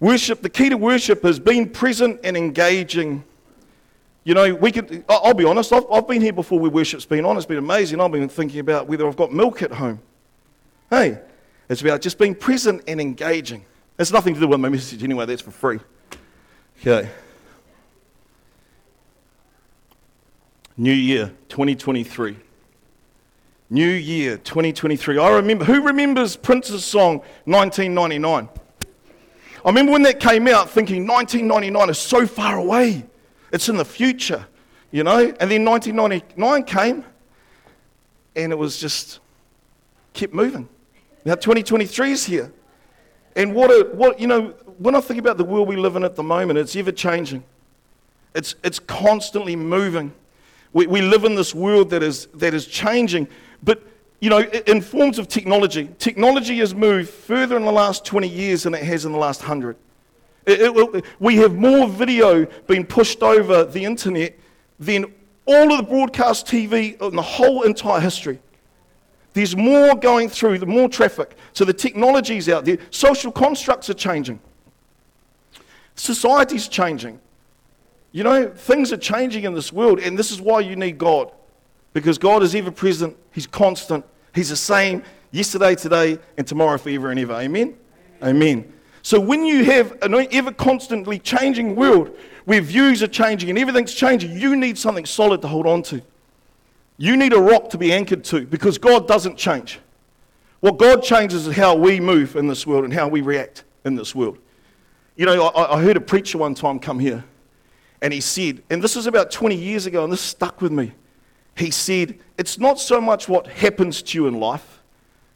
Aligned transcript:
Worship, 0.00 0.42
the 0.42 0.48
key 0.48 0.68
to 0.68 0.76
worship 0.76 1.24
is 1.24 1.40
being 1.40 1.68
present 1.68 2.20
and 2.22 2.36
engaging. 2.36 3.24
You 4.22 4.34
know, 4.34 4.54
we 4.54 4.70
could, 4.70 5.04
I'll 5.08 5.34
be 5.34 5.44
honest, 5.44 5.72
I've, 5.72 5.84
I've 5.90 6.06
been 6.06 6.22
here 6.22 6.32
before 6.32 6.60
where 6.60 6.70
worship's 6.70 7.04
been 7.04 7.24
on. 7.24 7.36
It's 7.36 7.46
been 7.46 7.58
amazing. 7.58 8.00
I've 8.00 8.12
been 8.12 8.28
thinking 8.28 8.60
about 8.60 8.86
whether 8.86 9.06
I've 9.08 9.16
got 9.16 9.32
milk 9.32 9.62
at 9.62 9.72
home. 9.72 10.00
Hey, 10.90 11.18
it's 11.68 11.80
about 11.80 12.00
just 12.00 12.18
being 12.18 12.34
present 12.34 12.82
and 12.86 13.00
engaging. 13.00 13.64
It's 13.98 14.12
nothing 14.12 14.34
to 14.34 14.40
do 14.40 14.46
with 14.46 14.60
my 14.60 14.68
message 14.68 15.02
anyway, 15.02 15.26
that's 15.26 15.42
for 15.42 15.50
free. 15.50 15.80
Okay. 16.80 17.08
New 20.76 20.92
Year 20.92 21.32
2023. 21.48 22.36
New 23.70 23.88
Year 23.88 24.38
2023. 24.38 25.18
I 25.18 25.30
remember, 25.30 25.64
who 25.64 25.82
remembers 25.82 26.36
Prince's 26.36 26.84
song 26.84 27.18
1999? 27.46 28.48
I 29.68 29.70
remember 29.70 29.92
when 29.92 30.02
that 30.04 30.18
came 30.18 30.48
out 30.48 30.70
thinking 30.70 31.06
1999 31.06 31.90
is 31.90 31.98
so 31.98 32.26
far 32.26 32.56
away. 32.56 33.04
It's 33.52 33.68
in 33.68 33.76
the 33.76 33.84
future, 33.84 34.46
you 34.90 35.04
know? 35.04 35.18
And 35.18 35.50
then 35.50 35.62
1999 35.62 36.64
came 36.64 37.04
and 38.34 38.50
it 38.50 38.56
was 38.56 38.80
just 38.80 39.20
kept 40.14 40.32
moving. 40.32 40.70
Now 41.26 41.34
2023 41.34 42.12
is 42.12 42.24
here. 42.24 42.50
And 43.36 43.54
what, 43.54 43.70
a, 43.70 43.90
what, 43.92 44.18
you 44.18 44.26
know, 44.26 44.54
when 44.78 44.94
I 44.94 45.02
think 45.02 45.20
about 45.20 45.36
the 45.36 45.44
world 45.44 45.68
we 45.68 45.76
live 45.76 45.96
in 45.96 46.02
at 46.02 46.16
the 46.16 46.22
moment, 46.22 46.58
it's 46.58 46.74
ever 46.74 46.90
changing. 46.90 47.44
It's, 48.34 48.54
it's 48.64 48.78
constantly 48.78 49.54
moving. 49.54 50.14
We, 50.72 50.86
we 50.86 51.02
live 51.02 51.24
in 51.24 51.34
this 51.34 51.54
world 51.54 51.90
that 51.90 52.02
is, 52.02 52.24
that 52.32 52.54
is 52.54 52.66
changing. 52.66 53.28
But, 53.62 53.82
you 54.20 54.30
know, 54.30 54.40
in 54.40 54.80
forms 54.80 55.18
of 55.18 55.28
technology, 55.28 55.90
technology 55.98 56.58
has 56.58 56.74
moved 56.74 57.08
further 57.08 57.56
in 57.56 57.64
the 57.64 57.72
last 57.72 58.04
20 58.04 58.28
years 58.28 58.64
than 58.64 58.74
it 58.74 58.82
has 58.82 59.04
in 59.04 59.12
the 59.12 59.18
last 59.18 59.42
100. 59.42 59.76
It, 60.46 60.60
it, 60.60 61.04
we 61.20 61.36
have 61.36 61.54
more 61.54 61.86
video 61.86 62.46
being 62.66 62.84
pushed 62.84 63.22
over 63.22 63.64
the 63.64 63.84
internet 63.84 64.36
than 64.80 65.12
all 65.46 65.72
of 65.72 65.78
the 65.78 65.82
broadcast 65.84 66.46
TV 66.46 67.00
in 67.00 67.14
the 67.14 67.22
whole 67.22 67.62
entire 67.62 68.00
history. 68.00 68.40
There's 69.34 69.54
more 69.54 69.94
going 69.94 70.28
through, 70.28 70.58
the 70.58 70.66
more 70.66 70.88
traffic. 70.88 71.36
So 71.52 71.64
the 71.64 71.72
technology's 71.72 72.48
out 72.48 72.64
there. 72.64 72.78
Social 72.90 73.30
constructs 73.30 73.88
are 73.88 73.94
changing. 73.94 74.40
Society's 75.94 76.66
changing. 76.66 77.20
You 78.10 78.24
know, 78.24 78.48
things 78.48 78.92
are 78.92 78.96
changing 78.96 79.44
in 79.44 79.54
this 79.54 79.72
world, 79.72 80.00
and 80.00 80.18
this 80.18 80.32
is 80.32 80.40
why 80.40 80.60
you 80.60 80.74
need 80.74 80.98
God. 80.98 81.30
Because 81.92 82.18
God 82.18 82.42
is 82.42 82.54
ever 82.54 82.70
present, 82.70 83.16
He's 83.32 83.46
constant, 83.46 84.04
He's 84.34 84.50
the 84.50 84.56
same 84.56 85.02
yesterday, 85.30 85.74
today, 85.74 86.18
and 86.36 86.46
tomorrow, 86.46 86.78
forever 86.78 87.10
and 87.10 87.20
ever. 87.20 87.34
Amen? 87.34 87.76
Amen. 88.22 88.36
Amen. 88.36 88.72
So 89.02 89.18
when 89.18 89.46
you 89.46 89.64
have 89.64 89.96
an 90.02 90.14
ever 90.32 90.52
constantly 90.52 91.18
changing 91.18 91.76
world 91.76 92.14
where 92.44 92.60
views 92.60 93.02
are 93.02 93.08
changing 93.08 93.48
and 93.48 93.58
everything's 93.58 93.94
changing, 93.94 94.32
you 94.32 94.56
need 94.56 94.76
something 94.76 95.06
solid 95.06 95.40
to 95.42 95.48
hold 95.48 95.66
on 95.66 95.82
to. 95.84 96.02
You 96.98 97.16
need 97.16 97.32
a 97.32 97.40
rock 97.40 97.70
to 97.70 97.78
be 97.78 97.92
anchored 97.92 98.24
to 98.24 98.44
because 98.44 98.76
God 98.76 99.06
doesn't 99.06 99.38
change. 99.38 99.78
What 100.60 100.78
God 100.78 101.02
changes 101.02 101.46
is 101.46 101.56
how 101.56 101.76
we 101.76 102.00
move 102.00 102.36
in 102.36 102.48
this 102.48 102.66
world 102.66 102.84
and 102.84 102.92
how 102.92 103.06
we 103.08 103.20
react 103.20 103.64
in 103.84 103.94
this 103.94 104.14
world. 104.14 104.38
You 105.16 105.26
know, 105.26 105.46
I, 105.46 105.76
I 105.76 105.82
heard 105.82 105.96
a 105.96 106.00
preacher 106.00 106.38
one 106.38 106.54
time 106.54 106.78
come 106.80 106.98
here 106.98 107.24
and 108.02 108.12
he 108.12 108.20
said, 108.20 108.62
and 108.68 108.82
this 108.82 108.96
was 108.96 109.06
about 109.06 109.30
20 109.30 109.56
years 109.56 109.86
ago, 109.86 110.04
and 110.04 110.12
this 110.12 110.20
stuck 110.20 110.60
with 110.60 110.72
me. 110.72 110.92
He 111.58 111.70
said, 111.70 112.18
It's 112.38 112.58
not 112.58 112.78
so 112.78 113.00
much 113.00 113.28
what 113.28 113.46
happens 113.48 114.00
to 114.02 114.18
you 114.18 114.28
in 114.28 114.38
life, 114.38 114.82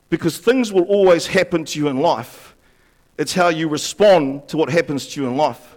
because 0.09 0.39
things 0.39 0.73
will 0.73 0.85
always 0.85 1.27
happen 1.27 1.65
to 1.65 1.79
you 1.79 1.89
in 1.89 1.99
life. 1.99 2.55
It's 3.19 3.35
how 3.35 3.49
you 3.49 3.69
respond 3.69 4.49
to 4.49 4.57
what 4.57 4.71
happens 4.71 5.09
to 5.09 5.21
you 5.21 5.27
in 5.27 5.37
life. 5.37 5.77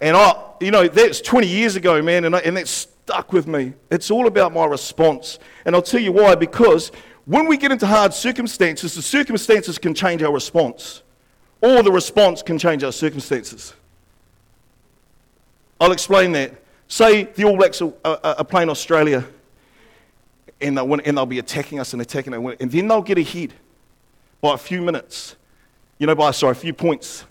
And 0.00 0.16
I, 0.16 0.36
you 0.60 0.70
know, 0.70 0.86
that's 0.86 1.20
20 1.20 1.46
years 1.46 1.74
ago, 1.74 2.02
man, 2.02 2.24
and, 2.26 2.36
I, 2.36 2.40
and 2.40 2.56
that 2.56 2.68
stuck 2.68 3.32
with 3.32 3.46
me. 3.46 3.72
It's 3.90 4.10
all 4.10 4.26
about 4.26 4.52
my 4.52 4.66
response. 4.66 5.38
And 5.64 5.74
I'll 5.74 5.82
tell 5.82 6.00
you 6.00 6.12
why, 6.12 6.34
because 6.34 6.92
when 7.24 7.46
we 7.46 7.56
get 7.56 7.72
into 7.72 7.86
hard 7.86 8.12
circumstances, 8.12 8.94
the 8.94 9.02
circumstances 9.02 9.78
can 9.78 9.94
change 9.94 10.22
our 10.22 10.32
response, 10.32 11.02
or 11.62 11.82
the 11.82 11.90
response 11.90 12.42
can 12.42 12.58
change 12.58 12.84
our 12.84 12.92
circumstances. 12.92 13.74
I'll 15.80 15.92
explain 15.92 16.32
that. 16.32 16.52
Say 16.88 17.24
the 17.24 17.44
All 17.44 17.56
Blacks 17.56 17.80
are, 17.80 17.92
are, 18.04 18.18
are 18.22 18.44
playing 18.44 18.68
Australia 18.68 19.26
and 20.60 20.76
they'll, 20.76 20.92
and 20.92 21.16
they'll 21.16 21.26
be 21.26 21.38
attacking 21.38 21.78
us 21.80 21.92
and 21.92 22.02
attacking 22.02 22.34
us, 22.34 22.56
and 22.60 22.70
then 22.70 22.88
they'll 22.88 23.02
get 23.02 23.18
ahead 23.18 23.52
by 24.40 24.54
a 24.54 24.58
few 24.58 24.80
minutes, 24.80 25.36
you 25.98 26.06
know, 26.06 26.14
by, 26.14 26.30
sorry, 26.30 26.52
a 26.52 26.54
few 26.54 26.72
points. 26.72 27.24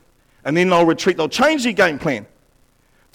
And 0.44 0.56
then 0.56 0.70
they'll 0.70 0.86
retreat. 0.86 1.18
They'll 1.18 1.28
change 1.28 1.64
their 1.64 1.74
game 1.74 1.98
plan. 1.98 2.28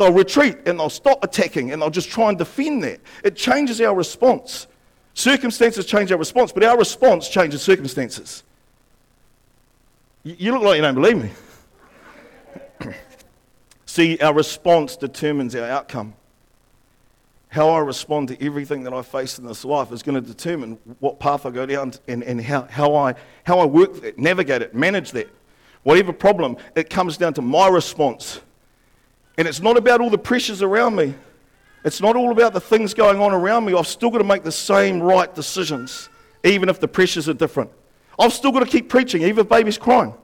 They'll 0.01 0.13
retreat 0.13 0.57
and 0.65 0.81
they'll 0.81 0.89
stop 0.89 1.23
attacking 1.23 1.73
and 1.73 1.83
they'll 1.83 1.91
just 1.91 2.09
try 2.09 2.31
and 2.31 2.39
defend 2.39 2.83
that. 2.85 3.01
It 3.23 3.37
changes 3.37 3.83
our 3.83 3.95
response. 3.95 4.67
Circumstances 5.13 5.85
change 5.85 6.11
our 6.11 6.19
response, 6.19 6.53
but 6.53 6.65
our 6.65 6.79
response 6.79 7.29
changes 7.29 7.61
circumstances. 7.61 8.43
You 10.25 10.53
look 10.53 10.63
like 10.63 10.77
you 10.77 10.83
don't 10.83 10.95
believe 10.95 11.23
me. 11.23 11.31
See, 13.87 14.19
our 14.21 14.33
response 14.33 14.97
determines 14.97 15.55
our 15.55 15.69
outcome. 15.69 16.15
How 17.51 17.71
I 17.71 17.81
respond 17.81 18.29
to 18.29 18.45
everything 18.45 18.85
that 18.85 18.93
I 18.93 19.03
face 19.03 19.39
in 19.39 19.45
this 19.45 19.65
life 19.65 19.91
is 19.91 20.05
going 20.05 20.15
to 20.15 20.21
determine 20.21 20.79
what 21.01 21.19
path 21.19 21.45
I 21.45 21.51
go 21.51 21.67
down 21.67 21.93
and, 22.07 22.23
and 22.23 22.41
how, 22.41 22.63
how, 22.71 22.95
I, 22.95 23.17
how 23.43 23.59
I 23.59 23.65
work 23.65 24.01
that, 24.03 24.19
navigate 24.19 24.63
it, 24.63 24.73
manage 24.73 25.11
that. 25.13 25.29
Whatever 25.83 26.13
problem, 26.13 26.57
it 26.77 26.89
comes 26.89 27.17
down 27.17 27.35
to 27.35 27.43
my 27.43 27.67
response. 27.67 28.41
And 29.37 29.49
it's 29.49 29.61
not 29.61 29.77
about 29.77 30.01
all 30.01 30.11
the 30.11 30.19
pressures 30.19 30.63
around 30.63 30.95
me. 30.95 31.13
It's 31.85 32.01
not 32.01 32.15
all 32.15 32.31
about 32.31 32.53
the 32.53 32.61
things 32.61 32.95
going 32.95 33.21
on 33.21 33.33
around 33.33 33.65
me. 33.65 33.75
I've 33.75 33.89
still 33.89 34.11
got 34.11 34.19
to 34.19 34.25
make 34.25 34.45
the 34.45 34.53
same 34.53 35.03
right 35.03 35.35
decisions, 35.35 36.09
even 36.45 36.69
if 36.69 36.79
the 36.79 36.87
pressures 36.87 37.29
are 37.29 37.35
different. 37.35 37.71
I've 38.17 38.33
still 38.33 38.53
got 38.53 38.61
to 38.61 38.67
keep 38.67 38.89
preaching, 38.89 39.23
even 39.23 39.41
if 39.41 39.49
baby's 39.49 39.79
crying. 39.79 40.15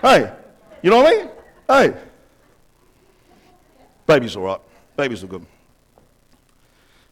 Hey, 0.00 0.32
you 0.80 0.90
know 0.90 1.02
what 1.02 1.06
I 1.06 1.18
mean? 1.18 1.30
Hey. 1.66 2.00
Baby's 4.06 4.36
all 4.36 4.44
right. 4.44 4.60
Babies 4.96 5.24
are 5.24 5.28
good. 5.28 5.46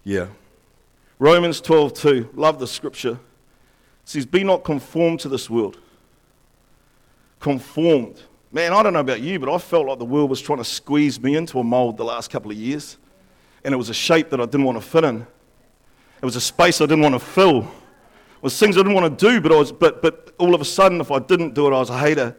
Yeah. 0.05 0.28
Romans 1.19 1.61
12, 1.61 1.94
2. 1.94 2.31
Love 2.34 2.59
the 2.59 2.66
scripture. 2.66 3.12
It 3.12 3.19
says, 4.05 4.27
Be 4.27 4.43
not 4.43 4.65
conformed 4.65 5.21
to 5.21 5.28
this 5.28 5.50
world. 5.50 5.78
Conformed. 7.38 8.22
Man, 8.53 8.72
I 8.72 8.83
don't 8.83 8.93
know 8.93 9.00
about 9.00 9.21
you, 9.21 9.38
but 9.38 9.53
I 9.53 9.59
felt 9.59 9.87
like 9.87 9.99
the 9.99 10.05
world 10.05 10.31
was 10.31 10.41
trying 10.41 10.59
to 10.59 10.65
squeeze 10.65 11.21
me 11.21 11.37
into 11.37 11.59
a 11.59 11.65
mold 11.65 11.97
the 11.97 12.05
last 12.05 12.31
couple 12.31 12.50
of 12.50 12.56
years. 12.56 12.97
And 13.65 13.75
it 13.75 13.77
was 13.77 13.91
a 13.91 13.94
shape 13.94 14.31
that 14.31 14.41
I 14.41 14.47
didn't 14.47 14.65
want 14.65 14.81
to 14.81 14.87
fit 14.87 15.05
in. 15.05 15.27
It 16.21 16.25
was 16.25 16.37
a 16.37 16.41
space 16.41 16.81
I 16.81 16.84
didn't 16.84 17.03
want 17.03 17.15
to 17.15 17.21
fill. 17.21 17.59
It 17.61 18.43
was 18.43 18.59
things 18.59 18.77
I 18.77 18.81
didn't 18.81 18.94
want 18.94 19.19
to 19.19 19.31
do, 19.31 19.41
but, 19.41 19.53
I 19.53 19.56
was, 19.56 19.71
but, 19.71 20.03
but 20.03 20.34
all 20.38 20.55
of 20.55 20.61
a 20.61 20.65
sudden, 20.65 21.00
if 21.00 21.11
I 21.11 21.19
didn't 21.19 21.55
do 21.55 21.67
it, 21.67 21.75
I 21.75 21.78
was 21.78 21.91
a 21.91 21.99
hater. 21.99 22.37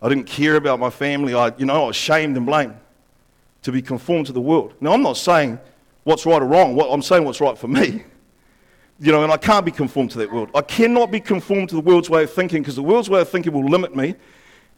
I 0.00 0.08
didn't 0.08 0.24
care 0.24 0.56
about 0.56 0.78
my 0.78 0.90
family. 0.90 1.34
I, 1.34 1.52
you 1.56 1.64
know, 1.64 1.84
I 1.84 1.86
was 1.86 1.96
shamed 1.96 2.36
and 2.36 2.44
blamed 2.44 2.76
to 3.62 3.72
be 3.72 3.80
conformed 3.80 4.26
to 4.26 4.32
the 4.32 4.40
world. 4.40 4.74
Now, 4.80 4.92
I'm 4.92 5.02
not 5.02 5.16
saying 5.16 5.58
what's 6.04 6.26
right 6.26 6.42
or 6.42 6.46
wrong. 6.46 6.78
I'm 6.80 7.02
saying 7.02 7.24
what's 7.24 7.40
right 7.40 7.56
for 7.56 7.68
me. 7.68 8.04
You 9.00 9.10
know, 9.10 9.24
and 9.24 9.32
I 9.32 9.36
can't 9.36 9.64
be 9.64 9.72
conformed 9.72 10.12
to 10.12 10.18
that 10.18 10.32
world. 10.32 10.50
I 10.54 10.60
cannot 10.62 11.10
be 11.10 11.18
conformed 11.18 11.70
to 11.70 11.74
the 11.74 11.80
world's 11.80 12.08
way 12.08 12.22
of 12.22 12.32
thinking 12.32 12.62
because 12.62 12.76
the 12.76 12.82
world's 12.82 13.10
way 13.10 13.20
of 13.20 13.28
thinking 13.28 13.52
will 13.52 13.68
limit 13.68 13.96
me, 13.96 14.14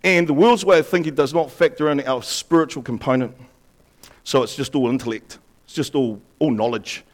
and 0.03 0.27
the 0.27 0.35
world's 0.35 0.65
way 0.65 0.79
of 0.79 0.87
thinking 0.87 1.15
does 1.15 1.35
not 1.35 1.51
factor 1.51 1.91
in 1.91 2.01
our 2.07 2.23
spiritual 2.23 2.83
component. 2.83 3.37
So 4.23 4.43
it's 4.43 4.57
just 4.57 4.75
all 4.75 4.89
intellect. 4.89 5.39
It's 5.65 5.75
just 5.75 5.95
all, 5.95 6.23
all 6.39 6.51
knowledge. 6.51 7.05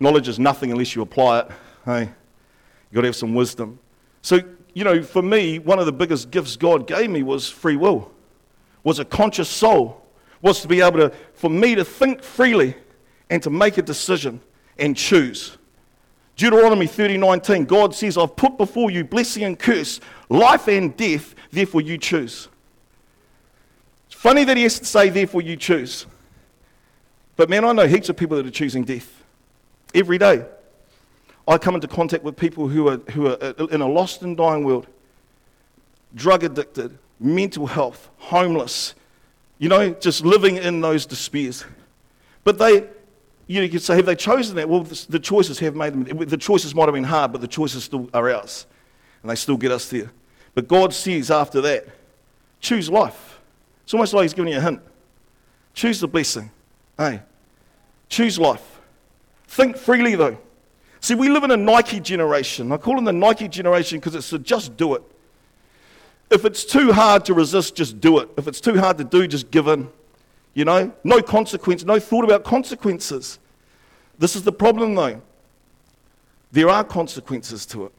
Knowledge 0.00 0.28
is 0.28 0.38
nothing 0.38 0.70
unless 0.70 0.94
you 0.94 1.02
apply 1.02 1.40
it. 1.40 1.50
Hey, 1.84 2.00
you've 2.00 2.94
got 2.94 3.00
to 3.02 3.08
have 3.08 3.16
some 3.16 3.34
wisdom. 3.34 3.78
So, 4.22 4.40
you 4.74 4.84
know, 4.84 5.02
for 5.02 5.22
me, 5.22 5.58
one 5.58 5.78
of 5.78 5.86
the 5.86 5.92
biggest 5.92 6.30
gifts 6.30 6.56
God 6.56 6.86
gave 6.86 7.08
me 7.08 7.22
was 7.22 7.48
free 7.48 7.76
will, 7.76 8.10
was 8.84 8.98
a 8.98 9.04
conscious 9.04 9.48
soul, 9.48 10.06
was 10.42 10.60
to 10.60 10.68
be 10.68 10.80
able 10.80 10.98
to, 10.98 11.12
for 11.32 11.48
me 11.48 11.74
to 11.74 11.84
think 11.84 12.22
freely 12.22 12.74
and 13.30 13.42
to 13.42 13.48
make 13.48 13.78
a 13.78 13.82
decision 13.82 14.40
and 14.78 14.96
choose. 14.96 15.56
Deuteronomy 16.36 16.86
30:19, 16.86 17.66
God 17.66 17.94
says, 17.94 18.18
I've 18.18 18.34
put 18.36 18.58
before 18.58 18.90
you 18.90 19.04
blessing 19.04 19.44
and 19.44 19.58
curse, 19.58 20.00
life 20.28 20.68
and 20.68 20.94
death, 20.96 21.34
therefore 21.50 21.80
you 21.80 21.96
choose. 21.96 22.48
It's 24.06 24.14
funny 24.14 24.44
that 24.44 24.56
he 24.56 24.64
has 24.64 24.78
to 24.80 24.84
say, 24.84 25.08
therefore 25.08 25.42
you 25.42 25.56
choose. 25.56 26.06
But 27.36 27.48
man, 27.48 27.64
I 27.64 27.72
know 27.72 27.86
heaps 27.86 28.08
of 28.08 28.16
people 28.16 28.36
that 28.36 28.46
are 28.46 28.50
choosing 28.50 28.84
death 28.84 29.22
every 29.94 30.18
day. 30.18 30.44
I 31.46 31.58
come 31.58 31.74
into 31.74 31.88
contact 31.88 32.22
with 32.22 32.36
people 32.36 32.68
who 32.68 32.88
are, 32.88 32.98
who 33.10 33.28
are 33.28 33.38
uh, 33.40 33.66
in 33.66 33.80
a 33.80 33.88
lost 33.88 34.22
and 34.22 34.36
dying 34.36 34.64
world, 34.64 34.86
drug 36.14 36.44
addicted, 36.44 36.98
mental 37.18 37.66
health, 37.66 38.08
homeless, 38.18 38.94
you 39.58 39.68
know, 39.68 39.90
just 39.90 40.24
living 40.24 40.56
in 40.56 40.80
those 40.80 41.06
despairs. 41.06 41.64
But 42.44 42.58
they, 42.58 42.88
you, 43.50 43.68
could 43.68 43.82
say, 43.82 43.96
have 43.96 44.06
they 44.06 44.14
chosen 44.14 44.54
that? 44.56 44.68
Well, 44.68 44.84
the, 44.84 45.18
choices 45.18 45.58
have 45.58 45.74
made 45.74 45.92
them. 45.92 46.04
The 46.04 46.36
choices 46.36 46.72
might 46.72 46.84
have 46.84 46.94
been 46.94 47.02
hard, 47.02 47.32
but 47.32 47.40
the 47.40 47.48
choices 47.48 47.82
still 47.82 48.08
are 48.14 48.30
ours. 48.30 48.64
And 49.22 49.30
they 49.30 49.34
still 49.34 49.56
get 49.56 49.72
us 49.72 49.90
there. 49.90 50.12
But 50.54 50.68
God 50.68 50.94
says 50.94 51.32
after 51.32 51.60
that, 51.62 51.86
choose 52.60 52.88
life. 52.88 53.40
It's 53.82 53.92
almost 53.92 54.14
like 54.14 54.22
he's 54.22 54.34
giving 54.34 54.52
you 54.52 54.58
a 54.58 54.62
hint. 54.62 54.80
Choose 55.74 55.98
the 55.98 56.06
blessing. 56.06 56.52
Hey, 56.96 57.22
choose 58.08 58.38
life. 58.38 58.80
Think 59.48 59.76
freely, 59.76 60.14
though. 60.14 60.38
See, 61.00 61.16
we 61.16 61.28
live 61.28 61.42
in 61.42 61.50
a 61.50 61.56
Nike 61.56 61.98
generation. 61.98 62.70
I 62.70 62.76
call 62.76 62.94
them 62.94 63.04
the 63.04 63.12
Nike 63.12 63.48
generation 63.48 63.98
because 63.98 64.14
it's 64.14 64.32
a 64.32 64.38
just 64.38 64.76
do 64.76 64.94
it. 64.94 65.02
If 66.30 66.44
it's 66.44 66.64
too 66.64 66.92
hard 66.92 67.24
to 67.24 67.34
resist, 67.34 67.74
just 67.74 68.00
do 68.00 68.20
it. 68.20 68.28
If 68.36 68.46
it's 68.46 68.60
too 68.60 68.78
hard 68.78 68.98
to 68.98 69.04
do, 69.04 69.26
just 69.26 69.50
give 69.50 69.66
in. 69.66 69.88
You 70.54 70.64
know, 70.64 70.92
no 71.02 71.20
consequence, 71.20 71.84
no 71.84 71.98
thought 71.98 72.24
about 72.24 72.44
consequences. 72.44 73.39
This 74.20 74.36
is 74.36 74.42
the 74.42 74.52
problem, 74.52 74.94
though. 74.94 75.20
There 76.52 76.68
are 76.68 76.84
consequences 76.84 77.64
to 77.66 77.86
it. 77.86 77.92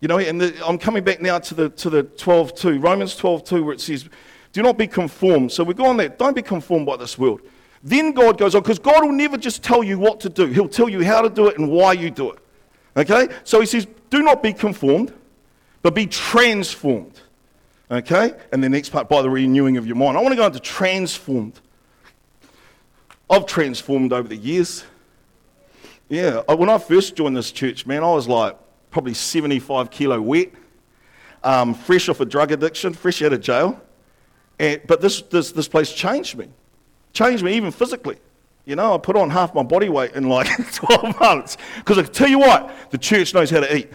You 0.00 0.08
know, 0.08 0.18
and 0.18 0.38
the, 0.38 0.54
I'm 0.66 0.76
coming 0.76 1.02
back 1.02 1.22
now 1.22 1.38
to 1.38 1.54
the, 1.54 1.70
to 1.70 1.88
the 1.88 2.04
12.2, 2.04 2.82
Romans 2.82 3.18
12.2, 3.18 3.64
where 3.64 3.72
it 3.72 3.80
says, 3.80 4.06
do 4.52 4.62
not 4.62 4.76
be 4.76 4.86
conformed. 4.86 5.50
So 5.50 5.64
we 5.64 5.72
go 5.72 5.86
on 5.86 5.96
that. 5.96 6.18
Don't 6.18 6.36
be 6.36 6.42
conformed 6.42 6.84
by 6.84 6.98
this 6.98 7.16
world. 7.16 7.40
Then 7.82 8.12
God 8.12 8.36
goes 8.36 8.54
on, 8.54 8.60
because 8.60 8.78
God 8.78 9.04
will 9.04 9.12
never 9.12 9.38
just 9.38 9.62
tell 9.62 9.82
you 9.82 9.98
what 9.98 10.20
to 10.20 10.28
do. 10.28 10.46
He'll 10.46 10.68
tell 10.68 10.90
you 10.90 11.02
how 11.02 11.22
to 11.22 11.30
do 11.30 11.48
it 11.48 11.58
and 11.58 11.70
why 11.70 11.94
you 11.94 12.10
do 12.10 12.32
it. 12.32 12.38
Okay? 12.96 13.28
So 13.44 13.60
he 13.60 13.66
says, 13.66 13.86
do 14.10 14.22
not 14.22 14.42
be 14.42 14.52
conformed, 14.52 15.14
but 15.80 15.94
be 15.94 16.06
transformed. 16.06 17.22
Okay? 17.90 18.34
And 18.52 18.62
the 18.62 18.68
next 18.68 18.90
part, 18.90 19.08
by 19.08 19.22
the 19.22 19.30
renewing 19.30 19.78
of 19.78 19.86
your 19.86 19.96
mind. 19.96 20.18
I 20.18 20.20
want 20.20 20.32
to 20.32 20.36
go 20.36 20.44
into 20.44 20.60
transformed. 20.60 21.58
I've 23.30 23.46
transformed 23.46 24.12
over 24.12 24.28
the 24.28 24.36
years. 24.36 24.84
Yeah, 26.08 26.42
when 26.52 26.68
I 26.68 26.78
first 26.78 27.16
joined 27.16 27.36
this 27.36 27.50
church, 27.50 27.86
man, 27.86 28.02
I 28.02 28.12
was 28.12 28.28
like 28.28 28.56
probably 28.90 29.14
75 29.14 29.90
kilo 29.90 30.20
wet, 30.20 30.50
um, 31.42 31.74
fresh 31.74 32.08
off 32.08 32.20
a 32.20 32.24
drug 32.24 32.52
addiction, 32.52 32.94
fresh 32.94 33.22
out 33.22 33.32
of 33.32 33.40
jail. 33.40 33.80
And, 34.58 34.80
but 34.86 35.00
this, 35.00 35.22
this, 35.22 35.52
this 35.52 35.66
place 35.66 35.92
changed 35.92 36.36
me, 36.36 36.48
changed 37.12 37.42
me 37.42 37.54
even 37.54 37.70
physically. 37.70 38.18
You 38.66 38.76
know, 38.76 38.94
I 38.94 38.98
put 38.98 39.16
on 39.16 39.30
half 39.30 39.54
my 39.54 39.62
body 39.62 39.88
weight 39.88 40.12
in 40.12 40.28
like 40.28 40.48
12 40.72 41.20
months. 41.20 41.56
Because 41.76 41.98
I 41.98 42.02
tell 42.02 42.28
you 42.28 42.38
what, 42.38 42.72
the 42.90 42.98
church 42.98 43.34
knows 43.34 43.50
how 43.50 43.60
to 43.60 43.76
eat. 43.76 43.92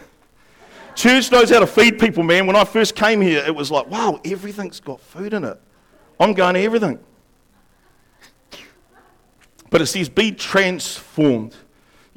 Church 0.96 1.32
knows 1.32 1.50
how 1.50 1.60
to 1.60 1.68
feed 1.68 1.98
people, 1.98 2.24
man. 2.24 2.46
When 2.46 2.56
I 2.56 2.66
first 2.66 2.96
came 2.96 3.22
here, 3.22 3.44
it 3.46 3.56
was 3.56 3.72
like, 3.72 3.88
wow, 3.88 4.20
everything's 4.26 4.80
got 4.80 5.00
food 5.00 5.34
in 5.34 5.44
it. 5.44 5.60
I'm 6.20 6.34
going 6.34 6.56
to 6.56 6.62
everything. 6.62 7.00
But 9.70 9.82
it 9.82 9.86
says, 9.86 10.10
be 10.10 10.32
transformed. 10.32 11.56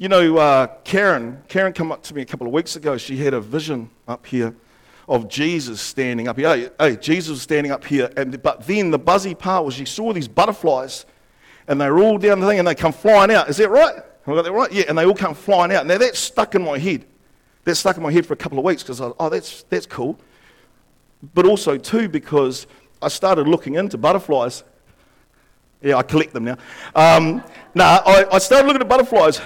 You 0.03 0.09
know, 0.09 0.35
uh, 0.35 0.67
Karen, 0.83 1.41
Karen 1.47 1.71
came 1.71 1.89
up 1.89 2.03
to 2.03 2.13
me 2.13 2.23
a 2.23 2.25
couple 2.25 2.45
of 2.45 2.51
weeks 2.51 2.75
ago. 2.75 2.97
She 2.97 3.15
had 3.15 3.33
a 3.33 3.39
vision 3.39 3.89
up 4.05 4.25
here 4.25 4.53
of 5.07 5.29
Jesus 5.29 5.79
standing 5.79 6.27
up 6.27 6.35
here. 6.35 6.49
Hey, 6.49 6.69
hey 6.77 6.95
Jesus 6.97 7.29
was 7.29 7.41
standing 7.41 7.71
up 7.71 7.85
here. 7.85 8.11
And, 8.17 8.43
but 8.43 8.67
then 8.67 8.91
the 8.91 8.99
buzzy 8.99 9.33
part 9.33 9.63
was 9.63 9.75
she 9.75 9.85
saw 9.85 10.11
these 10.11 10.27
butterflies 10.27 11.05
and 11.69 11.79
they 11.79 11.89
were 11.89 11.99
all 11.99 12.17
down 12.17 12.41
the 12.41 12.47
thing 12.47 12.59
and 12.59 12.67
they 12.67 12.75
come 12.75 12.91
flying 12.91 13.31
out. 13.31 13.47
Is 13.47 13.55
that 13.55 13.69
right? 13.69 13.95
Have 13.95 14.27
I 14.27 14.33
got 14.33 14.41
that 14.41 14.51
right? 14.51 14.73
Yeah, 14.73 14.83
and 14.89 14.97
they 14.97 15.05
all 15.05 15.15
come 15.15 15.33
flying 15.33 15.71
out. 15.71 15.85
Now 15.85 15.97
that's 15.97 16.19
stuck 16.19 16.53
in 16.53 16.65
my 16.65 16.77
head. 16.77 17.05
That 17.63 17.75
stuck 17.75 17.95
in 17.95 18.03
my 18.03 18.11
head 18.11 18.25
for 18.25 18.33
a 18.33 18.35
couple 18.35 18.59
of 18.59 18.65
weeks 18.65 18.83
because 18.83 18.99
I 18.99 19.09
oh, 19.17 19.29
that's, 19.29 19.63
that's 19.69 19.85
cool. 19.85 20.19
But 21.33 21.45
also, 21.45 21.77
too, 21.77 22.09
because 22.09 22.67
I 23.01 23.07
started 23.07 23.47
looking 23.47 23.75
into 23.75 23.97
butterflies 23.97 24.65
yeah, 25.81 25.97
I 25.97 26.03
collect 26.03 26.33
them 26.33 26.45
now. 26.45 26.57
Um, 26.95 27.43
nah, 27.75 27.99
I, 28.05 28.25
I 28.31 28.37
started 28.39 28.67
looking 28.67 28.81
at 28.81 28.87
butterflies. 28.87 29.41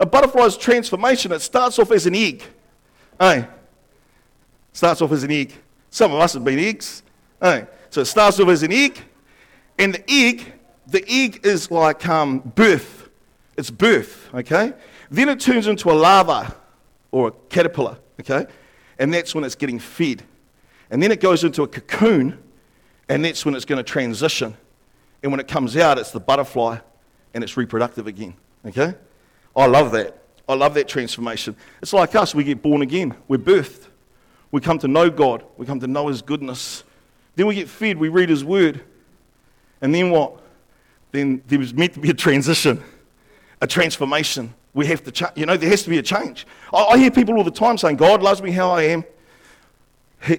A 0.00 0.06
butterfly's 0.06 0.56
transformation, 0.56 1.32
it 1.32 1.40
starts 1.40 1.78
off 1.78 1.90
as 1.90 2.06
an 2.06 2.14
egg. 2.14 2.42
Hey, 3.18 3.46
starts 4.72 5.02
off 5.02 5.12
as 5.12 5.22
an 5.22 5.30
egg. 5.30 5.52
Some 5.90 6.12
of 6.12 6.20
us 6.20 6.34
have 6.34 6.44
been 6.44 6.58
eggs. 6.58 7.02
Hey, 7.40 7.66
so 7.90 8.00
it 8.00 8.06
starts 8.06 8.40
off 8.40 8.48
as 8.48 8.62
an 8.62 8.72
egg, 8.72 8.98
and 9.78 9.94
the 9.94 10.10
egg, 10.10 10.52
the 10.86 11.04
egg 11.08 11.40
is 11.44 11.70
like 11.70 12.08
um, 12.08 12.38
birth. 12.40 13.08
It's 13.56 13.70
birth, 13.70 14.30
okay? 14.34 14.72
Then 15.10 15.28
it 15.28 15.40
turns 15.40 15.66
into 15.66 15.90
a 15.90 15.92
larva 15.92 16.54
or 17.10 17.28
a 17.28 17.32
caterpillar, 17.50 17.98
okay? 18.20 18.46
And 18.98 19.12
that's 19.12 19.34
when 19.34 19.44
it's 19.44 19.54
getting 19.54 19.78
fed. 19.78 20.22
And 20.90 21.02
then 21.02 21.12
it 21.12 21.20
goes 21.20 21.44
into 21.44 21.62
a 21.62 21.68
cocoon, 21.68 22.38
and 23.08 23.24
that's 23.24 23.44
when 23.44 23.54
it's 23.54 23.64
going 23.64 23.78
to 23.78 23.82
transition 23.82 24.56
and 25.22 25.30
when 25.30 25.40
it 25.40 25.48
comes 25.48 25.76
out, 25.76 25.98
it's 25.98 26.10
the 26.10 26.20
butterfly 26.20 26.78
and 27.34 27.44
it's 27.44 27.56
reproductive 27.56 28.06
again. 28.06 28.34
Okay? 28.66 28.94
I 29.54 29.66
love 29.66 29.92
that. 29.92 30.18
I 30.48 30.54
love 30.54 30.74
that 30.74 30.88
transformation. 30.88 31.56
It's 31.80 31.92
like 31.92 32.14
us, 32.14 32.34
we 32.34 32.44
get 32.44 32.62
born 32.62 32.82
again, 32.82 33.14
we're 33.28 33.38
birthed. 33.38 33.88
We 34.50 34.60
come 34.60 34.78
to 34.80 34.88
know 34.88 35.08
God, 35.08 35.44
we 35.56 35.66
come 35.66 35.80
to 35.80 35.86
know 35.86 36.08
His 36.08 36.20
goodness. 36.20 36.84
Then 37.36 37.46
we 37.46 37.54
get 37.54 37.68
fed, 37.68 37.96
we 37.96 38.08
read 38.08 38.28
His 38.28 38.44
word. 38.44 38.82
And 39.80 39.94
then 39.94 40.10
what? 40.10 40.40
Then 41.10 41.42
there 41.46 41.58
was 41.58 41.72
meant 41.72 41.94
to 41.94 42.00
be 42.00 42.10
a 42.10 42.14
transition, 42.14 42.82
a 43.60 43.66
transformation. 43.66 44.52
We 44.74 44.86
have 44.86 45.04
to 45.04 45.12
change. 45.12 45.32
You 45.36 45.46
know, 45.46 45.56
there 45.56 45.70
has 45.70 45.82
to 45.84 45.90
be 45.90 45.98
a 45.98 46.02
change. 46.02 46.46
I, 46.72 46.84
I 46.84 46.98
hear 46.98 47.10
people 47.10 47.36
all 47.36 47.44
the 47.44 47.50
time 47.50 47.76
saying, 47.78 47.96
God 47.96 48.22
loves 48.22 48.42
me 48.42 48.50
how 48.50 48.70
I 48.70 48.84
am. 48.84 49.04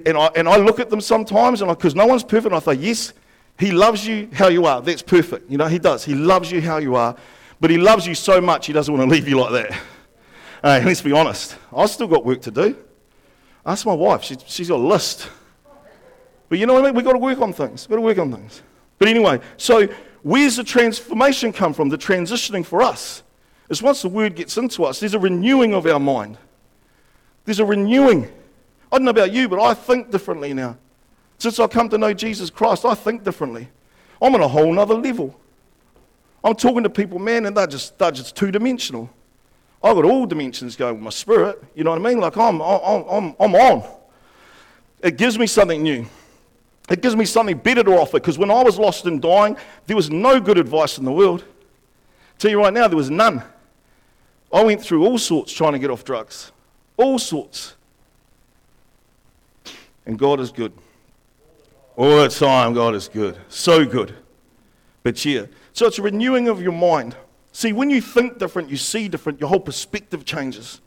And 0.06 0.18
I, 0.18 0.28
and 0.36 0.48
I 0.48 0.58
look 0.58 0.80
at 0.80 0.90
them 0.90 1.02
sometimes, 1.02 1.62
and 1.62 1.70
because 1.70 1.94
no 1.94 2.06
one's 2.06 2.24
perfect, 2.24 2.54
I 2.54 2.60
say, 2.60 2.74
yes, 2.76 3.14
he 3.60 3.72
loves 3.72 4.08
you 4.08 4.30
how 4.34 4.48
you 4.48 4.66
are. 4.66 4.82
That's 4.82 5.02
perfect. 5.02 5.50
You 5.50 5.58
know, 5.58 5.68
He 5.68 5.80
does. 5.80 6.04
He 6.04 6.16
loves 6.16 6.52
you 6.52 6.62
how 6.62 6.78
you 6.78 6.96
are. 6.96 7.16
But 7.64 7.72
He 7.72 7.78
loves 7.78 8.06
you 8.06 8.14
so 8.14 8.42
much, 8.42 8.66
He 8.68 8.74
doesn't 8.74 8.94
want 8.94 9.10
to 9.10 9.16
leave 9.16 9.26
you 9.26 9.40
like 9.40 9.54
that. 9.54 10.84
Let's 10.84 11.02
be 11.02 11.14
honest. 11.14 11.56
I've 11.74 11.90
still 11.90 12.10
got 12.10 12.26
work 12.26 12.42
to 12.42 12.52
do. 12.52 12.76
Ask 13.66 13.86
my 13.86 13.94
wife. 13.94 14.22
She, 14.22 14.36
she's 14.46 14.68
got 14.68 14.82
a 14.82 14.86
list. 14.86 15.30
But 16.50 16.60
you 16.60 16.66
know 16.66 16.74
what 16.74 16.84
I 16.84 16.88
mean? 16.88 16.96
We've 16.96 17.06
got 17.06 17.14
to 17.14 17.20
work 17.20 17.40
on 17.40 17.54
things. 17.54 17.88
We've 17.88 17.92
got 17.92 18.02
to 18.02 18.02
work 18.02 18.18
on 18.18 18.34
things. 18.34 18.62
But 18.98 19.08
anyway, 19.08 19.40
so 19.56 19.88
where's 20.24 20.58
the 20.58 20.66
transformation 20.66 21.54
come 21.54 21.74
from? 21.74 21.88
The 21.88 21.98
transitioning 21.98 22.66
for 22.66 22.82
us 22.82 23.24
is 23.70 23.82
once 23.82 24.02
the 24.02 24.10
word 24.10 24.36
gets 24.36 24.58
into 24.58 24.84
us, 24.84 25.00
there's 25.00 25.14
a 25.14 25.20
renewing 25.20 25.74
of 25.74 25.86
our 25.86 26.02
mind. 26.02 26.38
There's 27.46 27.62
a 27.62 27.66
renewing. 27.66 28.26
I 28.92 28.98
don't 28.98 29.06
know 29.06 29.12
about 29.12 29.32
you, 29.32 29.48
but 29.48 29.62
I 29.62 29.74
think 29.74 30.12
differently 30.12 30.54
now. 30.54 30.78
Since 31.38 31.62
I 31.62 31.68
come 31.68 31.88
to 31.88 31.98
know 31.98 32.14
Jesus 32.14 32.50
Christ, 32.50 32.84
I 32.84 32.94
think 32.94 33.24
differently. 33.24 33.70
I'm 34.22 34.36
on 34.36 34.42
a 34.42 34.50
whole 34.50 34.74
nother 34.74 34.96
level. 34.96 35.40
I'm 36.44 36.56
talking 36.56 36.84
to 36.84 36.90
people, 36.90 37.20
man, 37.20 37.46
and 37.46 37.56
they're 37.56 37.68
just, 37.68 37.98
they're 37.98 38.12
just 38.12 38.36
two 38.36 38.52
dimensional. 38.52 39.10
I've 39.84 39.96
got 39.96 40.06
all 40.06 40.26
dimensions 40.26 40.76
going 40.76 40.96
with 40.96 41.04
my 41.04 41.10
spirit. 41.10 41.62
You 41.76 41.84
know 41.84 41.92
what 41.92 42.00
I 42.00 42.04
mean? 42.04 42.20
Like 42.20 42.38
I'm, 42.38 42.62
I'm, 42.62 43.06
I'm, 43.10 43.36
I'm 43.40 43.56
on. 43.56 43.84
It 45.02 45.18
gives 45.18 45.38
me 45.38 45.48
something 45.48 45.82
new. 45.82 46.06
It 46.90 47.02
gives 47.02 47.16
me 47.16 47.26
something 47.26 47.58
better 47.58 47.84
to 47.84 47.92
offer 47.92 48.20
because 48.20 48.38
when 48.38 48.52
I 48.52 48.62
was 48.64 48.78
lost 48.78 49.06
and 49.06 49.22
dying, 49.22 49.58
there 49.86 49.96
was 49.96 50.10
no 50.10 50.40
good 50.40 50.58
advice 50.58 50.98
in 50.98 51.06
the 51.06 51.12
world. 51.12 51.44
tell 52.38 52.52
you 52.52 52.60
right 52.60 52.74
now, 52.74 52.88
there 52.88 52.98
was 52.98 53.10
none. 53.10 53.44
I 54.52 54.64
went 54.64 54.82
through 54.82 55.06
all 55.06 55.18
sorts 55.18 55.52
trying 55.52 55.74
to 55.74 55.80
get 55.80 55.90
off 55.90 56.04
drugs. 56.04 56.52
All 56.98 57.18
sorts. 57.20 57.76
And 60.06 60.20
God 60.20 60.40
is 60.40 60.52
good. 60.52 60.74
All 61.96 62.18
the 62.22 62.30
time, 62.30 62.74
God 62.74 62.96
is 62.96 63.08
good. 63.08 63.38
So 63.50 63.86
good. 63.86 64.16
But 65.04 65.24
yeah. 65.26 65.46
So 65.74 65.86
it's 65.86 66.00
a 66.00 66.02
renewing 66.02 66.48
of 66.48 66.62
your 66.62 66.72
mind. 66.72 67.16
See, 67.52 67.74
when 67.74 67.90
you 67.90 68.02
think 68.02 68.40
different, 68.40 68.70
you 68.70 68.78
see 68.78 69.08
different, 69.08 69.40
your 69.40 69.50
whole 69.50 69.60
perspective 69.60 70.26
changes. 70.26 70.82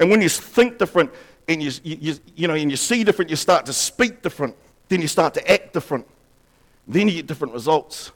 And 0.00 0.10
when 0.10 0.22
you 0.22 0.28
think 0.28 0.78
different 0.78 1.10
and 1.46 1.62
you, 1.62 1.70
you, 1.82 2.14
you, 2.34 2.48
know, 2.48 2.54
and 2.54 2.70
you 2.70 2.76
see 2.76 3.04
different, 3.04 3.30
you 3.30 3.36
start 3.36 3.66
to 3.66 3.72
speak 3.72 4.22
different. 4.22 4.56
Then 4.88 5.02
you 5.02 5.08
start 5.08 5.34
to 5.34 5.50
act 5.50 5.72
different. 5.72 6.06
Then 6.88 7.08
you 7.08 7.14
get 7.16 7.26
different 7.26 7.52
results. 7.52 8.12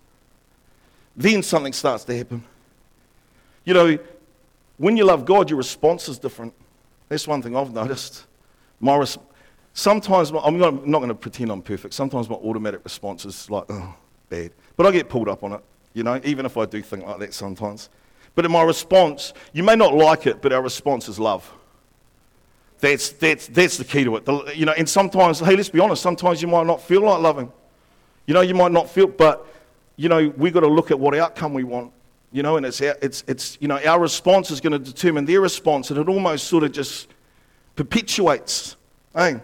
Then 1.17 1.43
something 1.43 1.73
starts 1.73 2.05
to 2.05 2.17
happen. 2.17 2.45
You 3.65 3.75
know, 3.75 3.99
when 4.79 4.97
you 4.97 5.05
love 5.05 5.25
God, 5.25 5.51
your 5.51 5.57
response 5.59 6.09
is 6.09 6.19
different. 6.19 6.55
That's 7.09 7.27
one 7.27 7.43
thing 7.43 7.57
I've 7.57 7.73
noticed. 7.73 8.27
My, 8.81 8.97
res- 8.97 9.19
Sometimes, 9.77 10.31
I'm 10.31 10.59
not, 10.59 10.83
going 10.87 11.09
to 11.09 11.15
pretend 11.15 11.51
I'm 11.51 11.61
perfect. 11.61 11.93
Sometimes 11.93 12.31
my 12.31 12.37
automatic 12.37 12.83
response 12.83 13.27
is 13.27 13.51
like, 13.51 13.65
oh, 13.69 13.95
bad. 14.29 14.53
But 14.77 14.87
I 14.87 14.91
get 14.93 15.09
pulled 15.09 15.29
up 15.29 15.43
on 15.43 15.53
it, 15.53 15.61
you 15.95 16.03
know, 16.03 16.21
even 16.25 16.47
if 16.47 16.57
I 16.57 16.67
do 16.67 16.83
think 16.83 17.07
like 17.07 17.19
that 17.21 17.35
sometimes. 17.35 17.89
But 18.35 18.45
in 18.45 18.53
my 18.53 18.63
response, 18.63 19.33
you 19.53 19.63
may 19.63 19.77
not 19.77 19.95
like 19.95 20.27
it, 20.27 20.43
but 20.43 20.53
our 20.53 20.63
response 20.63 21.09
is 21.09 21.19
love. 21.19 21.51
That's, 22.81 23.11
that's, 23.11 23.47
that's 23.49 23.79
the 23.79 23.85
key 23.85 24.05
to 24.05 24.17
it. 24.17 24.27
The, 24.27 24.53
you 24.55 24.67
know, 24.67 24.73
and 24.73 24.89
sometimes, 24.89 25.41
hey, 25.41 25.57
let's 25.57 25.71
be 25.71 25.81
honest, 25.81 26.03
sometimes 26.03 26.43
you 26.43 26.49
might 26.49 26.67
not 26.67 26.83
feel 26.83 27.03
like 27.03 27.21
loving. 27.21 27.51
You 28.27 28.35
know, 28.35 28.43
you 28.43 28.55
might 28.55 28.73
not 28.73 28.91
feel, 28.91 29.07
but, 29.07 29.47
you 29.97 30.11
know, 30.11 30.33
we've 30.37 30.53
got 30.53 30.61
to 30.61 30.69
look 30.69 30.91
at 30.91 31.01
what 31.01 31.17
outcome 31.17 31.55
we 31.55 31.65
want. 31.65 31.93
You 32.33 32.43
know, 32.43 32.59
and 32.59 32.67
it's, 32.67 32.83
it's, 32.83 33.25
it's 33.27 33.57
you 33.61 33.69
know, 33.69 33.79
our 33.87 33.99
response 33.99 34.51
is 34.51 34.61
going 34.61 34.73
to 34.73 34.79
determine 34.79 35.25
their 35.25 35.41
response, 35.41 35.91
and 35.91 35.99
it 35.99 36.09
almost 36.09 36.49
sort 36.49 36.65
of 36.65 36.73
just 36.73 37.09
perpetuates. 37.77 38.77
Hey? 39.15 39.41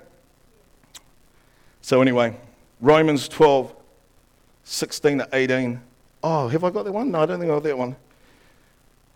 So, 1.80 2.02
anyway, 2.02 2.36
Romans 2.80 3.28
12, 3.28 3.74
16 4.64 5.18
to 5.18 5.28
18. 5.32 5.80
Oh, 6.22 6.48
have 6.48 6.64
I 6.64 6.70
got 6.70 6.84
that 6.84 6.92
one? 6.92 7.10
No, 7.10 7.20
I 7.22 7.26
don't 7.26 7.40
think 7.40 7.50
I 7.50 7.54
got 7.54 7.62
that 7.64 7.78
one. 7.78 7.96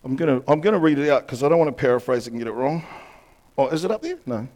I'm 0.03 0.15
going 0.15 0.41
to 0.41 0.51
I'm 0.51 0.61
gonna 0.61 0.79
read 0.79 0.99
it 0.99 1.09
out 1.09 1.25
because 1.25 1.43
I 1.43 1.49
don't 1.49 1.57
want 1.57 1.69
to 1.69 1.79
paraphrase 1.79 2.27
it 2.27 2.31
and 2.31 2.39
get 2.39 2.47
it 2.47 2.53
wrong. 2.53 2.85
Oh, 3.57 3.67
is 3.67 3.83
it 3.83 3.91
up 3.91 4.01
there? 4.01 4.19
No. 4.25 4.47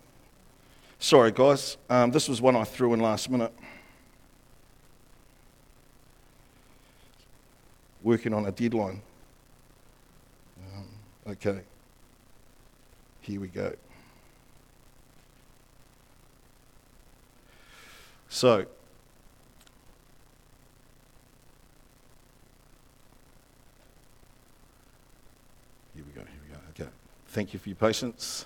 Sorry, 1.00 1.32
guys. 1.32 1.78
Um, 1.90 2.12
this 2.12 2.30
was 2.30 2.42
one 2.42 2.56
I 2.56 2.64
threw 2.64 2.94
in 2.94 3.00
last 3.00 3.30
minute. 3.30 3.52
working 8.04 8.34
on 8.34 8.46
a 8.46 8.52
deadline. 8.52 9.02
Um, 10.76 10.88
okay. 11.28 11.62
Here 13.22 13.40
we 13.40 13.48
go. 13.48 13.74
So, 18.30 18.58
here 18.58 18.66
we 25.96 26.02
go, 26.14 26.22
here 26.22 26.40
we 26.48 26.54
go. 26.54 26.60
Okay. 26.70 26.90
Thank 27.32 27.54
you 27.54 27.60
for 27.60 27.70
your 27.70 27.78
patience. 27.78 28.46